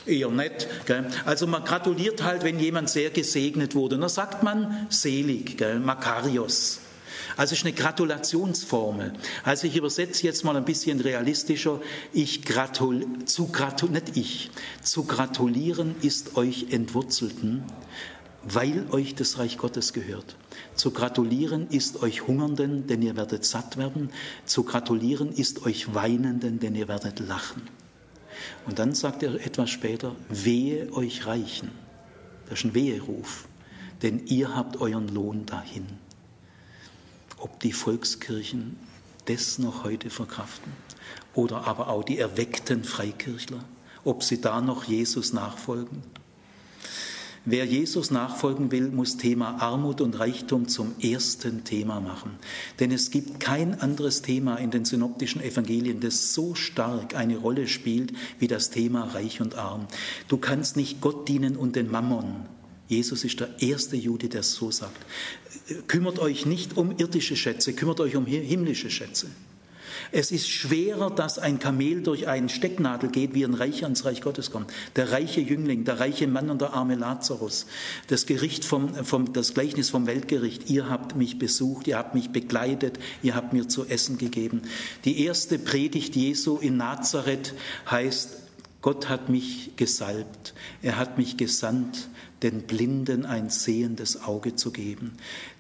[0.06, 0.68] eher nett.
[1.26, 3.96] Also man gratuliert halt, wenn jemand sehr gesegnet wurde.
[3.96, 6.82] Und da sagt man selig, Makarios.
[7.38, 9.14] Also es ist eine Gratulationsformel.
[9.44, 11.82] Also ich übersetze jetzt mal ein bisschen realistischer.
[12.14, 14.52] Ich gratul zu gratul nicht ich.
[14.82, 17.64] Zu gratulieren ist euch Entwurzelten,
[18.44, 20.38] weil euch das Reich Gottes gehört.
[20.76, 24.10] Zu gratulieren ist euch Hungernden, denn ihr werdet satt werden.
[24.46, 27.64] Zu gratulieren ist euch Weinenden, denn ihr werdet lachen.
[28.66, 31.72] Und dann sagt er etwas später, wehe euch Reichen.
[32.50, 33.48] Das ist ein Weheruf.
[34.02, 35.86] denn ihr habt euren Lohn dahin.
[37.46, 38.76] Ob die Volkskirchen
[39.26, 40.72] das noch heute verkraften
[41.36, 43.64] oder aber auch die erweckten Freikirchler,
[44.04, 46.02] ob sie da noch Jesus nachfolgen.
[47.46, 52.32] Wer Jesus nachfolgen will, muss Thema Armut und Reichtum zum ersten Thema machen.
[52.80, 57.68] Denn es gibt kein anderes Thema in den synoptischen Evangelien, das so stark eine Rolle
[57.68, 59.86] spielt wie das Thema Reich und Arm.
[60.30, 62.48] Du kannst nicht Gott dienen und den Mammon.
[62.88, 65.06] Jesus ist der erste Jude, der es so sagt.
[65.88, 69.28] Kümmert euch nicht um irdische Schätze, kümmert euch um himmlische Schätze.
[70.12, 74.22] Es ist schwerer, dass ein Kamel durch einen Stecknadel geht, wie ein Reicher ins Reich
[74.22, 74.72] Gottes kommt.
[74.96, 77.66] Der reiche Jüngling, der reiche Mann und der arme Lazarus.
[78.08, 80.70] Das Gericht vom, vom, das Gleichnis vom Weltgericht.
[80.70, 84.62] Ihr habt mich besucht, ihr habt mich begleitet, ihr habt mir zu essen gegeben.
[85.06, 87.54] Die erste Predigt Jesu in Nazareth
[87.90, 88.42] heißt,
[88.82, 90.54] Gott hat mich gesalbt,
[90.84, 92.08] er hat mich gesandt,
[92.46, 95.14] den Blinden ein sehendes Auge zu geben,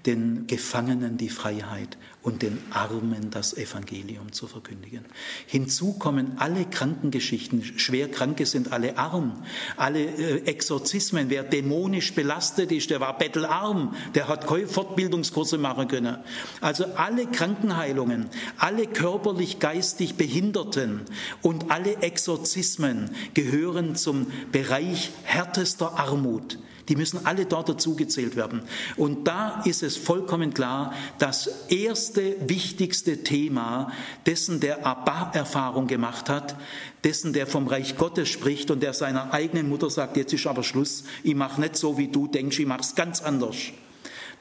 [0.06, 5.03] den Gefangenen die Freiheit und den Armen das Evangelium zu verkündigen.
[5.48, 7.64] Hinzu kommen alle Krankengeschichten.
[7.64, 9.44] Schwerkranke sind alle arm.
[9.78, 11.32] Alle äh, Exorzismen.
[11.32, 13.95] Wer dämonisch belastet ist, der war bettelarm.
[14.14, 16.18] Der hat keine Fortbildungskurse machen können.
[16.62, 21.02] Also alle Krankenheilungen, alle körperlich, geistig Behinderten
[21.41, 26.60] und alle Exorzismen gehören zum Bereich härtester Armut.
[26.90, 28.62] Die müssen alle dort dazugezählt werden.
[28.95, 33.91] Und da ist es vollkommen klar, das erste wichtigste Thema
[34.26, 36.56] dessen, der Abba-Erfahrung gemacht hat,
[37.03, 40.64] dessen, der vom Reich Gottes spricht und der seiner eigenen Mutter sagt, jetzt ist aber
[40.64, 43.57] Schluss, ich mache nicht so, wie du denkst, ich mache es ganz anders.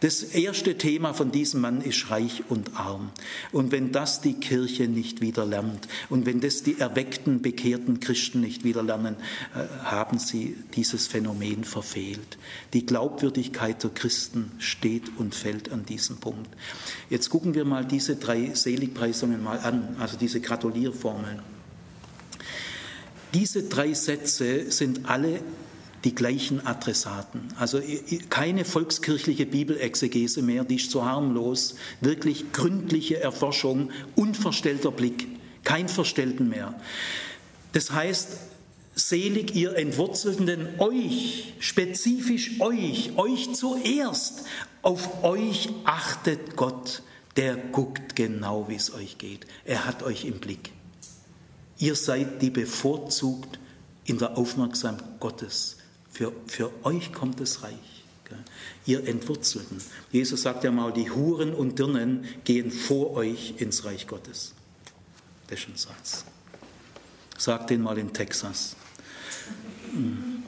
[0.05, 3.11] Das erste Thema von diesem Mann ist reich und arm.
[3.53, 8.43] Und wenn das die Kirche nicht wieder lernt und wenn das die erweckten, bekehrten Christen
[8.43, 9.17] nicht wieder lernen,
[9.55, 12.37] äh, haben sie dieses Phänomen verfehlt.
[12.75, 16.51] Die Glaubwürdigkeit der Christen steht und fällt an diesem Punkt.
[17.09, 21.41] Jetzt gucken wir mal diese drei Seligpreisungen mal an, also diese Gratulierformeln.
[23.33, 25.41] Diese drei Sätze sind alle
[26.05, 27.49] die gleichen Adressaten.
[27.59, 27.81] Also
[28.29, 31.77] keine volkskirchliche Bibelexegese mehr, die ist zu harmlos.
[32.01, 35.27] Wirklich gründliche Erforschung, unverstellter Blick,
[35.65, 36.79] kein Verstellten mehr.
[37.73, 38.37] Das heißt,
[38.95, 44.45] selig ihr Entwurzelten, euch, spezifisch euch, euch zuerst,
[44.83, 47.03] auf euch achtet Gott,
[47.37, 49.47] der guckt genau, wie es euch geht.
[49.65, 50.73] Er hat euch im Blick.
[51.79, 53.59] Ihr seid die bevorzugt
[54.05, 55.79] in der Aufmerksamkeit Gottes.
[56.15, 57.75] Für, für euch kommt das Reich.
[58.87, 59.81] Ihr Entwurzelten.
[60.11, 64.55] Jesus sagt ja mal, die Huren und Dirnen gehen vor euch ins Reich Gottes.
[65.49, 66.25] Das ist ein Satz.
[67.37, 68.77] Sagt den mal in Texas.
[69.93, 70.43] Hm.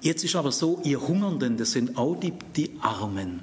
[0.00, 3.42] Jetzt ist aber so, ihr Hungernden, das sind auch die, die Armen.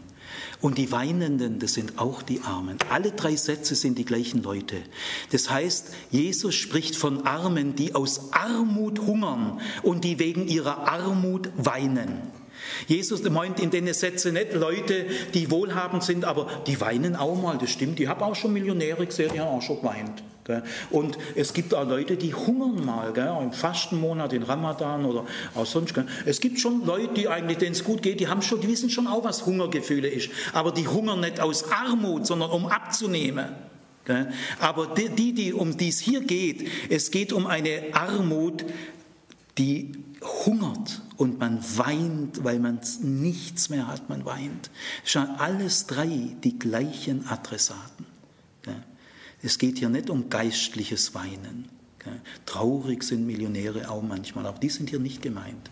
[0.61, 2.77] Und die Weinenden, das sind auch die Armen.
[2.89, 4.77] Alle drei Sätze sind die gleichen Leute.
[5.31, 11.49] Das heißt, Jesus spricht von Armen, die aus Armut hungern und die wegen ihrer Armut
[11.57, 12.21] weinen.
[12.87, 17.57] Jesus meint in den Sätzen nicht Leute, die wohlhabend sind, aber die weinen auch mal,
[17.57, 17.99] das stimmt.
[17.99, 20.23] Ich habe auch schon Millionäre gesehen, die haben auch schon geweint.
[20.89, 25.93] Und es gibt auch Leute, die hungern mal, im Fastenmonat, in Ramadan oder auch sonst.
[26.25, 28.89] Es gibt schon Leute, die eigentlich, denen es gut geht, die haben schon, die wissen
[28.89, 30.29] schon auch, was Hungergefühle ist.
[30.53, 33.47] Aber die hungern nicht aus Armut, sondern um abzunehmen.
[34.59, 38.65] Aber die, die, um die es hier geht, es geht um eine Armut,
[39.57, 39.91] die
[40.45, 44.71] hungert und man weint, weil man nichts mehr hat, man weint.
[45.03, 48.08] Schon alles drei die gleichen Adressaten.
[49.41, 51.69] Es geht hier nicht um geistliches Weinen.
[52.45, 55.69] Traurig sind Millionäre auch manchmal, aber die sind hier nicht gemeint.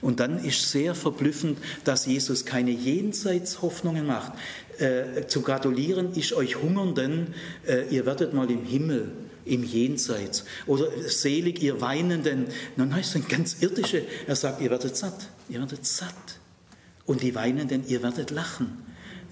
[0.00, 4.32] Und dann ist sehr verblüffend, dass Jesus keine Jenseitshoffnungen macht.
[4.78, 7.34] Äh, zu gratulieren ist euch Hungernden,
[7.66, 9.12] äh, ihr werdet mal im Himmel,
[9.44, 10.44] im Jenseits.
[10.66, 12.46] Oder selig ihr Weinenden.
[12.76, 16.40] Dann heißt es ganz irdische, er sagt, ihr werdet satt, ihr werdet satt.
[17.04, 18.85] Und die Weinenden, ihr werdet lachen.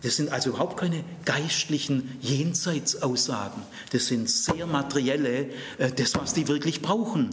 [0.05, 3.63] Das sind also überhaupt keine geistlichen Jenseitsaussagen.
[3.91, 5.49] Das sind sehr materielle,
[5.79, 7.31] äh, das, was die wirklich brauchen.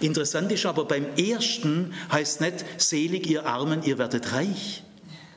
[0.00, 4.84] Interessant ist aber beim ersten heißt nicht, selig ihr Armen, ihr werdet reich.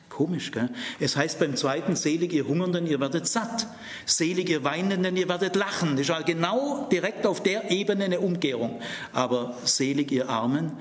[0.10, 0.70] Komisch, gell?
[1.00, 3.66] Es heißt beim zweiten, selig ihr Hungernden, ihr werdet satt.
[4.06, 5.92] Selig ihr Weinenden, ihr werdet lachen.
[5.94, 8.80] Das ist also genau direkt auf der Ebene eine Umkehrung.
[9.14, 10.74] Aber selig ihr Armen,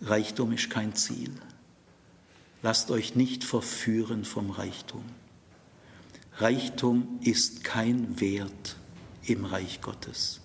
[0.00, 1.32] Reichtum ist kein Ziel.
[2.62, 5.04] Lasst euch nicht verführen vom Reichtum.
[6.38, 8.76] Reichtum ist kein Wert
[9.24, 10.40] im Reich Gottes.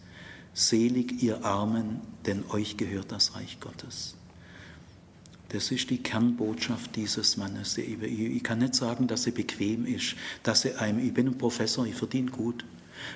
[0.54, 4.16] Selig ihr Armen, denn euch gehört das Reich Gottes.
[5.50, 7.78] Das ist die Kernbotschaft dieses Mannes.
[7.78, 11.86] Ich kann nicht sagen, dass er bequem ist, dass er einem, ich bin ein Professor,
[11.86, 12.64] ich verdiene gut.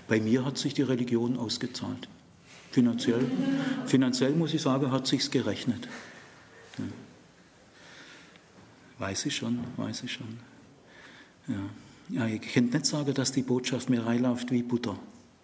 [0.07, 2.09] Bei mir hat sich die Religion ausgezahlt.
[2.71, 3.25] Finanziell,
[3.85, 5.87] finanziell muss ich sagen, hat sich's gerechnet.
[6.77, 6.83] Ja.
[8.97, 10.39] Weiß ich schon, weiß ich schon.
[11.47, 11.69] Ja.
[12.09, 14.97] Ja ich könnte nicht sagen, dass die Botschaft mir reinläuft wie Butter.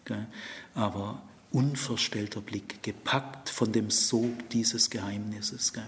[0.06, 0.28] Gell?
[0.76, 1.22] Aber
[1.52, 5.74] unverstellter Blick, gepackt von dem Sog dieses Geheimnisses.
[5.74, 5.84] Gell?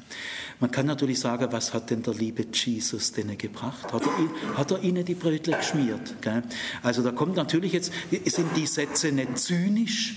[0.60, 3.94] Man kann natürlich sagen, was hat denn der liebe Jesus denn gebracht?
[3.94, 6.22] Hat er, hat er ihnen die Brötle geschmiert?
[6.22, 6.44] Gell?
[6.82, 7.94] Also da kommt natürlich jetzt,
[8.26, 10.16] sind die Sätze nicht zynisch?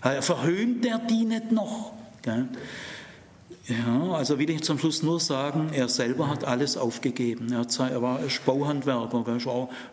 [0.00, 1.92] Verhöhnt er die nicht noch?
[2.22, 2.48] Gell?
[3.68, 7.52] Ja, also will ich zum Schluss nur sagen, er selber hat alles aufgegeben.
[7.52, 9.24] Er, er war er Bauhandwerker,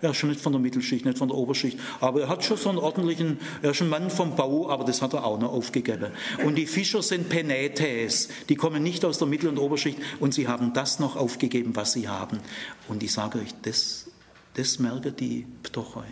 [0.02, 2.56] er ist schon nicht von der Mittelschicht, nicht von der Oberschicht, aber er hat schon
[2.56, 5.52] so einen ordentlichen, er ist ein Mann vom Bau, aber das hat er auch noch
[5.52, 6.14] aufgegeben.
[6.46, 10.48] Und die Fischer sind Penetes, die kommen nicht aus der Mittel- und Oberschicht und sie
[10.48, 12.40] haben das noch aufgegeben, was sie haben.
[12.88, 14.10] Und ich sage euch, das,
[14.54, 16.06] das merken die Ptochoi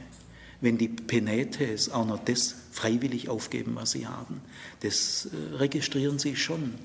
[0.63, 4.41] wenn die Penetes auch noch das freiwillig aufgeben, was sie haben.
[4.79, 6.75] Das äh, registrieren sie schon.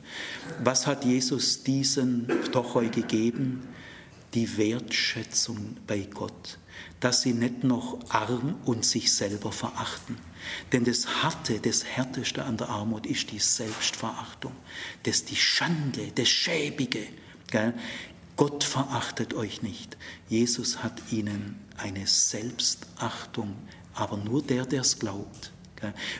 [0.62, 3.68] Was hat Jesus diesen Ptochoi gegeben?
[4.34, 6.58] Die Wertschätzung bei Gott,
[6.98, 10.16] dass sie nicht noch arm und sich selber verachten.
[10.72, 14.52] Denn das Harte, das Härteste an der Armut ist die Selbstverachtung,
[15.04, 17.06] das die Schande, das Schäbige.
[18.38, 19.96] Gott verachtet euch nicht.
[20.28, 23.56] Jesus hat ihnen eine Selbstachtung,
[23.94, 25.52] aber nur der, der es glaubt.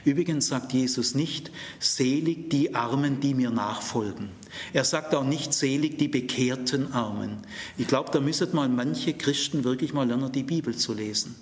[0.04, 4.30] Übrigens sagt Jesus nicht, selig die Armen, die mir nachfolgen.
[4.72, 7.38] Er sagt auch nicht, selig die bekehrten Armen.
[7.76, 11.36] Ich glaube, da müsstet mal manche Christen wirklich mal lernen, die Bibel zu lesen.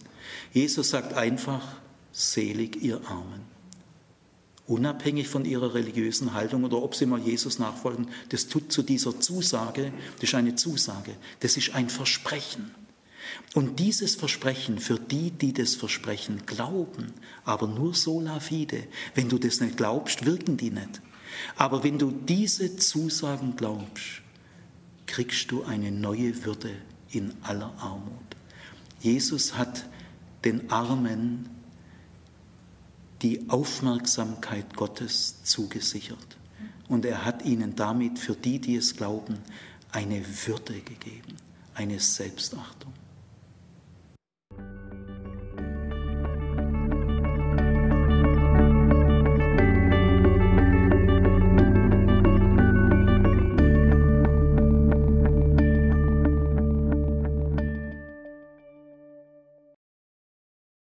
[0.53, 1.63] Jesus sagt einfach,
[2.13, 3.56] selig ihr Armen
[4.67, 9.21] unabhängig von ihrer religiösen Haltung oder ob sie mal Jesus nachfolgen, das tut zu dieser
[9.21, 12.73] Zusage, das ist eine Zusage, das ist ein Versprechen.
[13.55, 17.13] Und dieses Versprechen für die, die das Versprechen glauben,
[17.45, 18.85] aber nur sola fide,
[19.15, 21.01] wenn du das nicht glaubst, wirken die nicht.
[21.57, 24.23] Aber wenn du diese Zusagen glaubst,
[25.07, 26.71] kriegst du eine neue Würde
[27.11, 28.37] in aller Armut.
[29.01, 29.87] Jesus hat
[30.45, 31.49] den Armen
[33.23, 36.37] die Aufmerksamkeit Gottes zugesichert.
[36.89, 39.39] Und er hat ihnen damit für die, die es glauben,
[39.93, 41.37] eine Würde gegeben,
[41.75, 42.93] eine Selbstachtung.